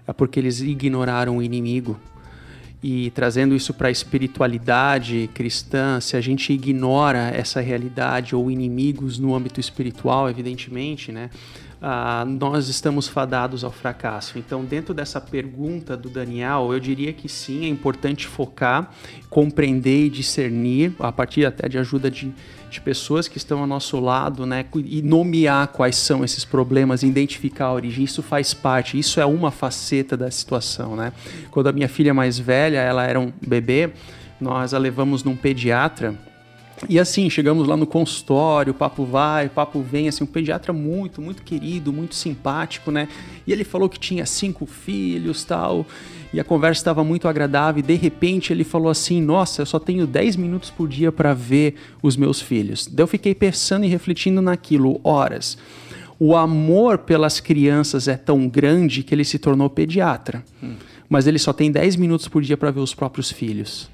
[0.07, 1.99] é porque eles ignoraram o inimigo.
[2.83, 9.19] E trazendo isso para a espiritualidade cristã, se a gente ignora essa realidade ou inimigos
[9.19, 11.29] no âmbito espiritual, evidentemente, né,
[11.79, 14.37] ah, nós estamos fadados ao fracasso.
[14.37, 18.91] Então, dentro dessa pergunta do Daniel, eu diria que sim, é importante focar,
[19.29, 22.31] compreender e discernir, a partir até de ajuda de,
[22.71, 27.65] de pessoas que estão ao nosso lado, né, e nomear quais são esses problemas, identificar
[27.65, 28.05] a origem.
[28.05, 30.95] Isso faz parte, isso é uma faceta da situação.
[30.95, 31.11] Né?
[31.51, 33.91] Quando a minha filha mais velha, ela era um bebê,
[34.39, 36.17] nós a levamos num pediatra
[36.89, 41.43] e assim, chegamos lá no consultório, papo vai, papo vem, assim, um pediatra muito, muito
[41.43, 43.07] querido, muito simpático, né?
[43.45, 45.85] E ele falou que tinha cinco filhos tal,
[46.33, 49.79] e a conversa estava muito agradável, e de repente ele falou assim: Nossa, eu só
[49.79, 52.87] tenho 10 minutos por dia para ver os meus filhos.
[52.87, 55.57] Daí eu fiquei pensando e refletindo naquilo, horas.
[56.17, 60.75] O amor pelas crianças é tão grande que ele se tornou pediatra, hum.
[61.09, 63.89] mas ele só tem 10 minutos por dia para ver os próprios filhos.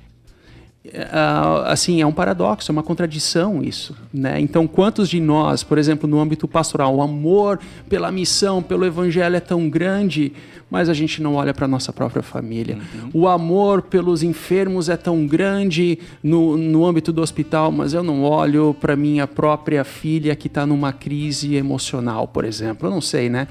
[0.93, 4.39] Uh, assim, é um paradoxo, é uma contradição isso, né?
[4.39, 7.59] Então, quantos de nós, por exemplo, no âmbito pastoral, o amor
[7.89, 10.31] pela missão, pelo evangelho é tão grande,
[10.69, 12.77] mas a gente não olha para a nossa própria família.
[12.77, 13.09] Uhum.
[13.13, 18.23] O amor pelos enfermos é tão grande no, no âmbito do hospital, mas eu não
[18.23, 22.87] olho para minha própria filha que está numa crise emocional, por exemplo.
[22.87, 23.47] Eu não sei, né?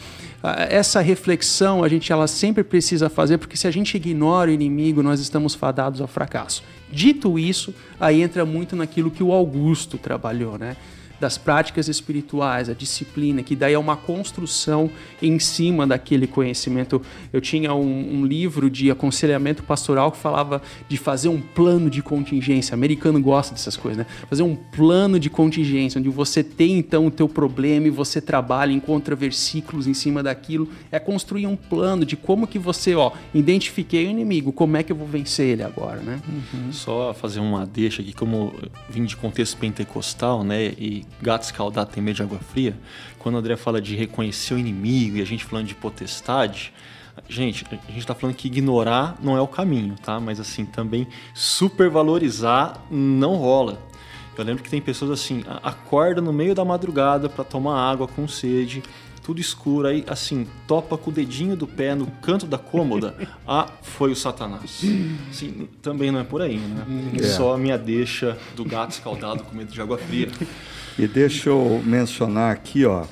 [0.69, 5.03] Essa reflexão a gente ela sempre precisa fazer, porque se a gente ignora o inimigo,
[5.03, 6.63] nós estamos fadados ao fracasso.
[6.91, 10.77] Dito isso, aí entra muito naquilo que o Augusto trabalhou, né?
[11.19, 14.91] Das práticas espirituais, a disciplina, que daí é uma construção
[15.23, 17.01] em cima daquele conhecimento.
[17.33, 22.03] Eu tinha um, um, livro de aconselhamento pastoral que falava de fazer um plano de
[22.03, 22.73] contingência.
[22.73, 24.07] O americano gosta dessas coisas, né?
[24.29, 28.73] Fazer um plano de contingência, onde você tem então o teu problema e você trabalha,
[28.73, 30.69] encontra versículos em cima daquilo.
[30.91, 34.93] É construir um plano de como que você, ó, identifiquei o inimigo, como é que
[34.93, 36.21] eu vou vencer ele agora, né?
[36.29, 36.73] Uhum.
[36.73, 38.53] Só fazer uma deixa aqui, como
[38.89, 40.67] vim de contexto pentecostal, né?
[40.79, 42.77] E gato escaldado tem medo de água fria,
[43.19, 46.73] quando o André fala de reconhecer o inimigo e a gente falando de potestade,
[47.29, 50.21] gente, a gente está falando que ignorar não é o caminho, tá?
[50.21, 53.81] Mas assim, também supervalorizar não rola.
[54.37, 58.29] Eu lembro que tem pessoas assim, acorda no meio da madrugada para tomar água com
[58.29, 58.83] sede,
[59.27, 63.17] tudo escuro, aí assim, topa com o dedinho do pé no canto da cômoda,
[63.49, 64.85] ah, foi o Satanás.
[65.31, 66.85] Assim, também não é por aí, né?
[67.19, 67.23] É.
[67.25, 70.29] Só a minha deixa do gato escaldado com medo de água fria.
[70.99, 73.05] E deixa eu mencionar aqui, ó,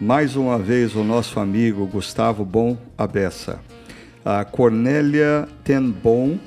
[0.00, 3.58] mais uma vez o nosso amigo Gustavo Bom Abessa.
[4.24, 6.38] A Cornélia Tenbon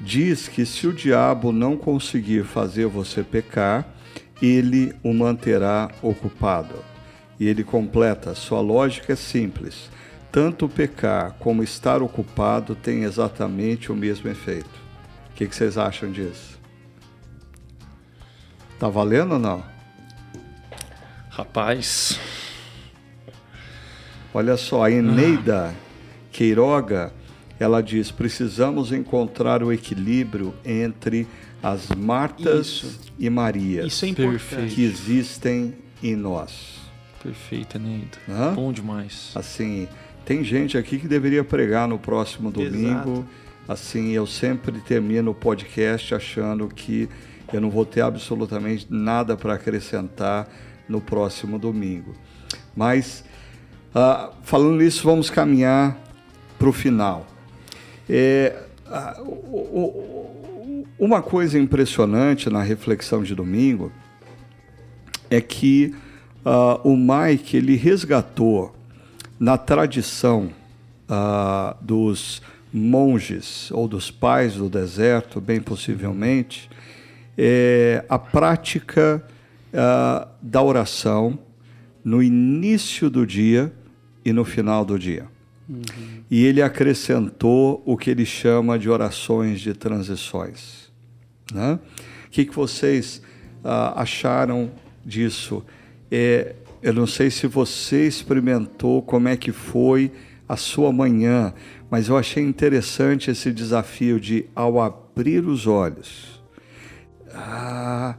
[0.00, 3.86] diz que se o diabo não conseguir fazer você pecar,
[4.42, 6.74] ele o manterá ocupado.
[7.38, 9.88] E ele completa: sua lógica é simples.
[10.32, 14.82] Tanto pecar como estar ocupado tem exatamente o mesmo efeito.
[15.30, 16.58] O que, que vocês acham disso?
[18.80, 19.71] Tá valendo ou não?
[21.32, 22.20] Rapaz.
[24.34, 25.74] Olha só, a Eneida ah.
[26.30, 27.10] Queiroga,
[27.58, 31.26] ela diz: precisamos encontrar o equilíbrio entre
[31.62, 33.00] as Martas Isso.
[33.18, 34.74] e Marias Isso é importante.
[34.74, 36.82] que existem em nós.
[37.22, 38.18] Perfeito, Eneida.
[38.28, 38.52] Hã?
[38.52, 39.30] Bom demais.
[39.34, 39.88] Assim,
[40.26, 43.10] tem gente aqui que deveria pregar no próximo domingo.
[43.10, 43.26] Exato.
[43.66, 47.08] Assim, eu sempre termino o podcast achando que
[47.50, 50.46] eu não vou ter absolutamente nada para acrescentar
[50.88, 52.14] no próximo domingo.
[52.74, 53.24] Mas,
[53.94, 55.96] uh, falando nisso, vamos caminhar
[56.58, 57.26] para o final.
[58.08, 63.92] É, uh, uma coisa impressionante na reflexão de domingo
[65.30, 65.94] é que
[66.44, 68.74] uh, o Mike ele resgatou
[69.38, 70.50] na tradição
[71.82, 72.40] dos
[72.72, 76.70] monges ou dos pais do deserto, bem possivelmente,
[77.36, 79.22] é, a prática
[79.72, 81.38] uh, da oração
[82.04, 83.72] no início do dia
[84.24, 85.26] e no final do dia.
[85.68, 85.82] Uhum.
[86.30, 90.90] E ele acrescentou o que ele chama de orações de transições.
[91.52, 91.78] Né?
[92.26, 93.22] O que, que vocês
[93.64, 94.70] uh, acharam
[95.04, 95.64] disso?
[96.10, 100.10] É, eu não sei se você experimentou como é que foi
[100.48, 101.54] a sua manhã,
[101.90, 106.42] mas eu achei interessante esse desafio de, ao abrir os olhos,
[107.34, 108.16] ah,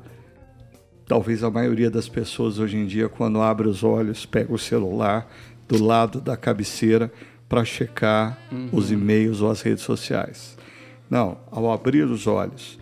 [1.08, 5.30] Talvez a maioria das pessoas hoje em dia, quando abre os olhos, pega o celular
[5.68, 7.12] do lado da cabeceira
[7.48, 8.70] para checar uhum.
[8.72, 10.58] os e-mails ou as redes sociais.
[11.10, 12.80] Não, ao abrir os olhos,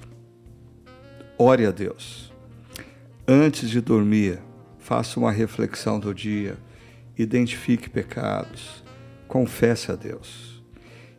[1.38, 2.32] ore a Deus.
[3.28, 4.40] Antes de dormir,
[4.80, 6.58] faça uma reflexão do dia,
[7.18, 8.84] identifique pecados,
[9.28, 10.64] confesse a Deus.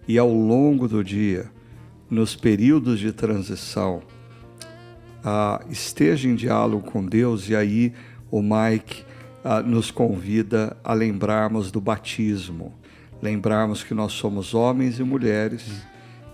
[0.07, 1.51] E ao longo do dia,
[2.09, 4.03] nos períodos de transição,
[5.25, 7.93] uh, esteja em diálogo com Deus, e aí
[8.31, 9.05] o Mike
[9.45, 12.75] uh, nos convida a lembrarmos do batismo,
[13.21, 15.65] lembrarmos que nós somos homens e mulheres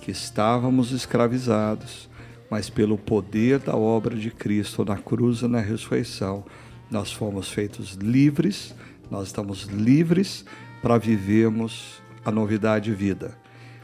[0.01, 2.09] que estávamos escravizados,
[2.51, 6.45] mas pelo poder da obra de Cristo na cruz e na ressurreição,
[6.91, 8.75] nós fomos feitos livres,
[9.11, 10.47] nós estamos livres
[10.81, 13.37] para vivermos a novidade de vida.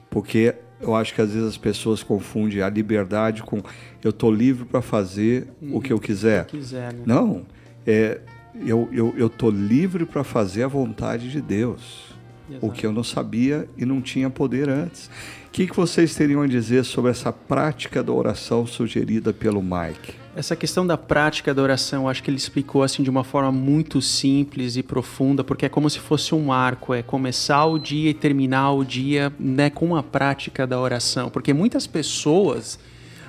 [0.08, 0.54] Porque
[0.84, 3.62] eu acho que às vezes as pessoas confundem a liberdade com
[4.02, 6.46] eu estou livre para fazer o que eu quiser.
[6.46, 7.02] quiser né?
[7.06, 7.44] Não,
[7.86, 8.20] é,
[8.66, 12.14] eu estou eu, tô livre para fazer a vontade de Deus.
[12.48, 12.66] Exato.
[12.66, 15.10] O que eu não sabia e não tinha poder antes.
[15.54, 20.12] Que, que vocês teriam a dizer sobre essa prática da oração sugerida pelo Mike?
[20.34, 24.02] Essa questão da prática da oração, acho que ele explicou assim de uma forma muito
[24.02, 28.14] simples e profunda, porque é como se fosse um arco, é começar o dia e
[28.14, 31.30] terminar o dia né, com a prática da oração.
[31.30, 32.76] Porque muitas pessoas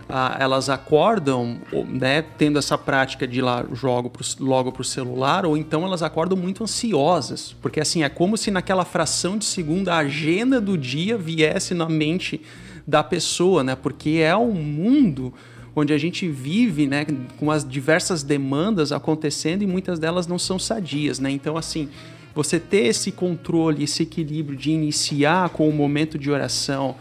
[0.08, 4.86] ah, elas acordam né, tendo essa prática de ir lá jogo pro, logo para o
[4.86, 9.46] celular, ou então elas acordam muito ansiosas, porque assim é como se naquela fração de
[9.46, 12.42] segundo a agenda do dia viesse na mente
[12.86, 13.76] da pessoa, né?
[13.76, 15.34] Porque é um mundo
[15.76, 17.06] onde a gente vive né,
[17.38, 21.20] com as diversas demandas acontecendo e muitas delas não são sadias.
[21.20, 21.32] Né?
[21.32, 21.90] Então, assim,
[22.34, 26.96] você ter esse controle, esse equilíbrio de iniciar com o momento de oração,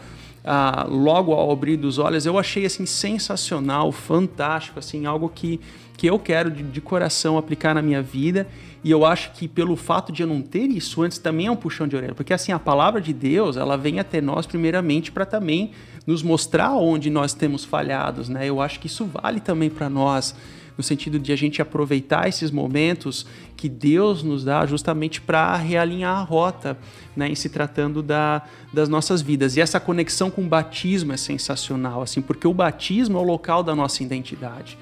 [0.45, 5.59] ah, logo ao abrir dos olhos, eu achei assim sensacional, fantástico, assim algo que,
[5.97, 8.47] que eu quero de, de coração aplicar na minha vida.
[8.83, 11.55] E eu acho que pelo fato de eu não ter isso antes também é um
[11.55, 15.25] puxão de orelha, porque assim a palavra de Deus ela vem até nós primeiramente para
[15.25, 15.71] também
[16.05, 18.47] nos mostrar onde nós temos falhados, né?
[18.47, 20.35] Eu acho que isso vale também para nós
[20.77, 26.17] no sentido de a gente aproveitar esses momentos que Deus nos dá justamente para realinhar
[26.17, 26.77] a rota,
[27.15, 28.41] né, em se tratando da,
[28.73, 29.55] das nossas vidas.
[29.55, 33.63] E essa conexão com o batismo é sensacional, assim, porque o batismo é o local
[33.63, 34.77] da nossa identidade.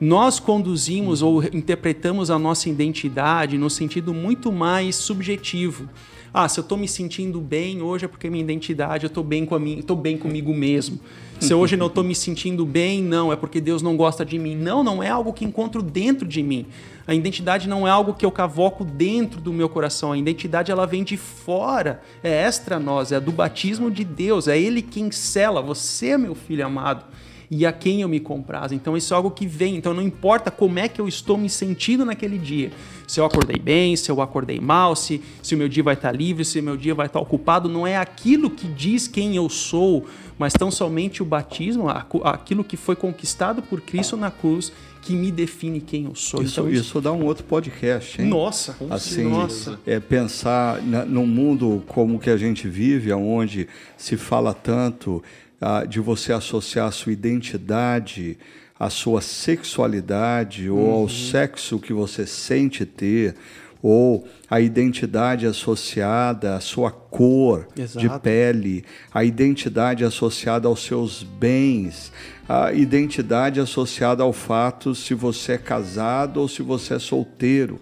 [0.00, 5.88] Nós conduzimos ou interpretamos a nossa identidade no sentido muito mais subjetivo.
[6.36, 9.46] Ah, se eu estou me sentindo bem hoje é porque minha identidade, eu estou bem,
[9.46, 10.98] com a minha, tô bem comigo mesmo.
[11.38, 14.56] Se hoje não estou me sentindo bem, não, é porque Deus não gosta de mim.
[14.56, 16.66] Não, não é algo que encontro dentro de mim.
[17.06, 20.10] A identidade não é algo que eu cavoco dentro do meu coração.
[20.10, 24.48] A identidade ela vem de fora, é extra nós, é do batismo de Deus.
[24.48, 25.62] É Ele quem sela.
[25.62, 27.04] Você meu filho amado
[27.50, 28.74] e a quem eu me comprazo.
[28.74, 29.76] Então isso é algo que vem.
[29.76, 32.72] Então não importa como é que eu estou me sentindo naquele dia.
[33.06, 36.12] Se eu acordei bem, se eu acordei mal, se, se o meu dia vai estar
[36.12, 39.48] livre, se o meu dia vai estar ocupado, não é aquilo que diz quem eu
[39.48, 40.06] sou,
[40.38, 44.72] mas tão somente o batismo, aquilo que foi conquistado por Cristo na cruz
[45.04, 46.42] que me define quem eu sou.
[46.42, 46.82] Isso, então, isso...
[46.82, 48.26] isso dá um outro podcast, hein?
[48.26, 49.78] Nossa, assim, nossa.
[49.86, 53.68] É pensar na, num mundo como que a gente vive, onde
[53.98, 55.22] se fala tanto
[55.66, 58.36] ah, de você associar a sua identidade
[58.78, 61.08] à sua sexualidade ou ao uhum.
[61.08, 63.34] sexo que você sente ter
[63.82, 67.98] ou a identidade associada à sua cor Exato.
[67.98, 72.12] de pele, a identidade associada aos seus bens,
[72.48, 77.80] a identidade associada ao fato se você é casado ou se você é solteiro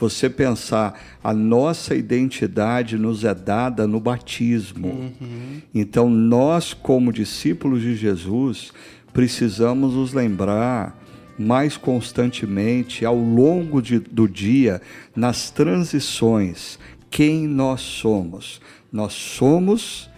[0.00, 4.88] você pensar, a nossa identidade nos é dada no batismo.
[4.88, 5.60] Uhum.
[5.74, 8.72] Então, nós, como discípulos de Jesus,
[9.12, 10.98] precisamos nos lembrar
[11.38, 14.82] mais constantemente, ao longo de, do dia,
[15.16, 16.78] nas transições,
[17.10, 18.60] quem nós somos.
[18.92, 20.10] Nós somos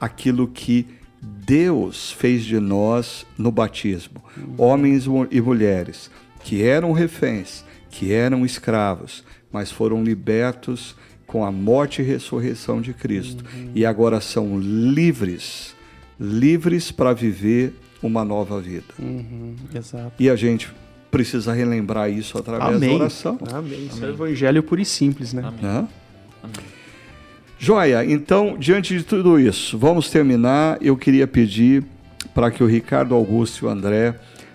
[0.00, 0.86] aquilo que
[1.20, 4.22] Deus fez de nós no batismo.
[4.36, 4.54] Uhum.
[4.58, 6.10] Homens e mulheres
[6.42, 10.94] que eram reféns, que eram escravos, mas foram libertos
[11.26, 13.44] com a morte e ressurreição de Cristo.
[13.54, 13.70] Uhum.
[13.74, 15.74] E agora são livres,
[16.18, 18.94] livres para viver uma nova vida.
[18.98, 19.54] Uhum.
[19.74, 20.12] Exato.
[20.18, 20.70] E a gente
[21.10, 22.90] precisa relembrar isso através Amém.
[22.90, 23.38] da oração.
[23.52, 23.86] Amém.
[23.86, 25.42] Isso é o evangelho puro e simples, né?
[25.44, 25.88] Amém.
[26.42, 26.70] Amém.
[27.58, 30.78] Joia, então, diante de tudo isso, vamos terminar.
[30.80, 31.84] Eu queria pedir
[32.34, 34.14] para que o Ricardo Augusto e o André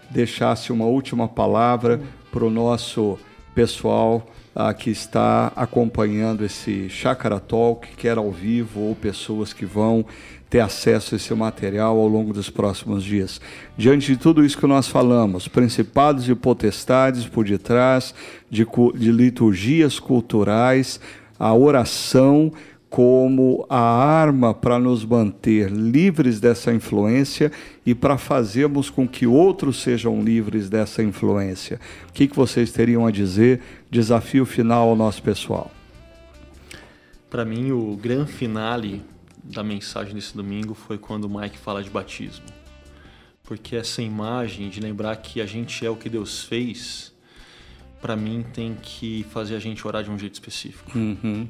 [0.09, 2.01] deixassem uma última palavra
[2.35, 3.17] para o nosso
[3.55, 10.05] pessoal ah, que está acompanhando esse Chácara Talk, quer ao vivo ou pessoas que vão
[10.49, 13.39] ter acesso a esse material ao longo dos próximos dias.
[13.77, 18.13] Diante de tudo isso que nós falamos, principados e potestades por detrás
[18.49, 20.99] de, de liturgias culturais,
[21.39, 22.51] a oração
[22.95, 27.51] como a arma para nos manter livres dessa influência
[27.85, 31.77] e para fazermos com que outros sejam livres dessa influência.
[32.07, 33.61] O que, que vocês teriam a dizer?
[33.91, 35.69] Desafio final ao nosso pessoal.
[37.29, 39.03] Para mim, o grande finale
[39.43, 42.45] da mensagem desse domingo foi quando o Mike fala de batismo.
[43.43, 47.13] Porque essa imagem de lembrar que a gente é o que Deus fez,
[48.01, 50.97] para mim tem que fazer a gente orar de um jeito específico.
[50.97, 51.45] Uhum.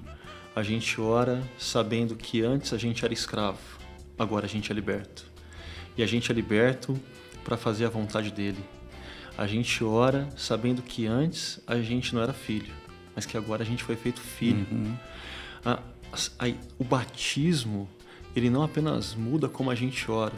[0.55, 3.59] A gente ora sabendo que antes a gente era escravo,
[4.17, 5.25] agora a gente é liberto.
[5.97, 6.97] E a gente é liberto
[7.43, 8.63] para fazer a vontade dele.
[9.37, 12.73] A gente ora sabendo que antes a gente não era filho,
[13.13, 14.65] mas que agora a gente foi feito filho.
[14.71, 14.97] Uhum.
[15.65, 15.79] A,
[16.39, 16.47] a,
[16.79, 17.89] o batismo
[18.33, 20.35] ele não apenas muda como a gente ora,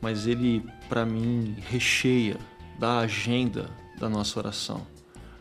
[0.00, 2.36] mas ele, para mim, recheia
[2.78, 3.68] da agenda
[3.98, 4.86] da nossa oração.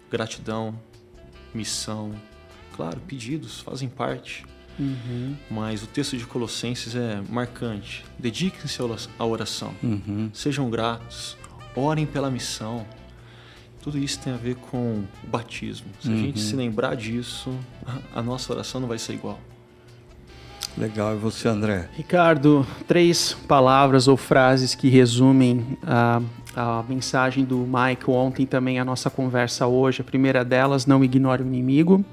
[0.09, 0.79] Gratidão,
[1.53, 2.13] missão,
[2.76, 4.45] claro, pedidos fazem parte.
[4.80, 5.36] Uhum.
[5.49, 8.03] Mas o texto de Colossenses é marcante.
[8.17, 8.80] Dediquem-se
[9.19, 9.74] à oração.
[9.84, 10.30] Uhum.
[10.34, 11.38] Sejam gratos.
[11.76, 12.86] Orem pela missão.
[13.82, 15.88] Tudo isso tem a ver com o batismo.
[15.99, 16.15] Se uhum.
[16.15, 17.53] a gente se lembrar disso,
[18.13, 19.39] a nossa oração não vai ser igual.
[20.78, 21.89] Legal, e você, André?
[21.97, 26.22] Ricardo, três palavras ou frases que resumem a,
[26.55, 30.01] a mensagem do Mike ontem, também a nossa conversa hoje.
[30.01, 32.05] A primeira delas, não ignore o inimigo.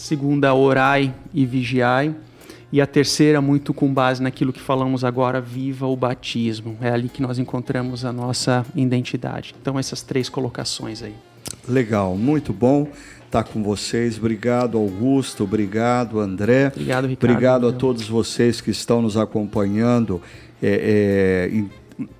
[0.00, 2.14] Segunda, orai e vigiai.
[2.72, 6.78] E a terceira, muito com base naquilo que falamos agora, viva o batismo.
[6.80, 9.54] É ali que nós encontramos a nossa identidade.
[9.60, 11.14] Então, essas três colocações aí.
[11.68, 12.88] Legal, muito bom
[13.26, 14.16] estar com vocês.
[14.16, 15.44] Obrigado, Augusto.
[15.44, 16.68] Obrigado, André.
[16.68, 17.32] Obrigado, Ricardo.
[17.32, 20.22] Obrigado a todos vocês que estão nos acompanhando
[20.62, 21.70] é, é, em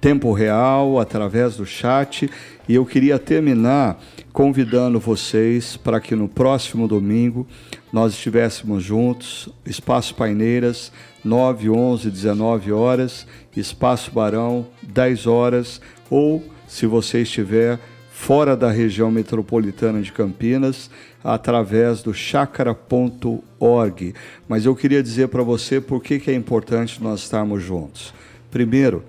[0.01, 2.31] tempo real, através do chat.
[2.69, 4.01] E eu queria terminar
[4.33, 7.47] convidando vocês para que no próximo domingo
[7.93, 10.93] nós estivéssemos juntos, Espaço Paineiras,
[11.25, 13.27] 9, 11, 19 horas,
[13.57, 17.79] Espaço Barão, 10 horas, ou se você estiver
[18.11, 20.91] fora da região metropolitana de Campinas,
[21.25, 24.15] através do chácara.org.
[24.49, 28.13] Mas eu queria dizer para você por que, que é importante nós estarmos juntos.
[28.51, 29.03] Primeiro,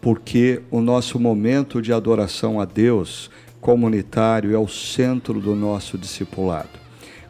[0.00, 3.30] porque o nosso momento de adoração a Deus
[3.60, 6.78] comunitário é o centro do nosso discipulado.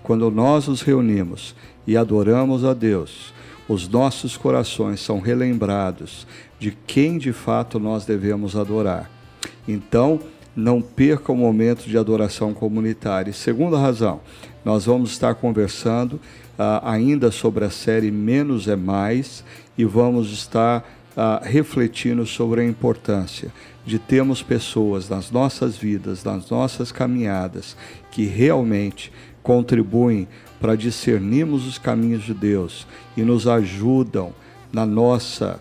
[0.02, 1.54] Quando nós nos reunimos
[1.86, 3.32] e adoramos a Deus,
[3.68, 6.26] os nossos corações são relembrados
[6.58, 9.10] de quem de fato nós devemos adorar.
[9.66, 10.20] Então,
[10.56, 13.32] não perca o momento de adoração comunitária.
[13.32, 14.20] Segunda razão,
[14.64, 19.44] nós vamos estar conversando uh, ainda sobre a série Menos é Mais
[19.76, 20.97] e vamos estar
[21.42, 23.52] refletindo sobre a importância
[23.84, 27.76] de termos pessoas nas nossas vidas, nas nossas caminhadas,
[28.10, 29.12] que realmente
[29.42, 30.28] contribuem
[30.60, 34.32] para discernirmos os caminhos de Deus e nos ajudam
[34.72, 35.60] na nossa,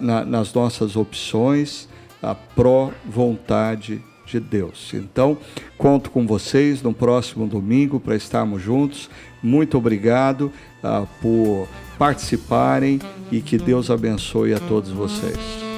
[0.00, 1.88] na, nas nossas opções
[2.22, 4.92] a pró-vontade de Deus.
[4.94, 5.36] Então,
[5.76, 9.10] conto com vocês no próximo domingo para estarmos juntos.
[9.42, 11.68] Muito obrigado uh, por
[11.98, 12.98] participarem
[13.30, 15.71] e que Deus abençoe a todos vocês.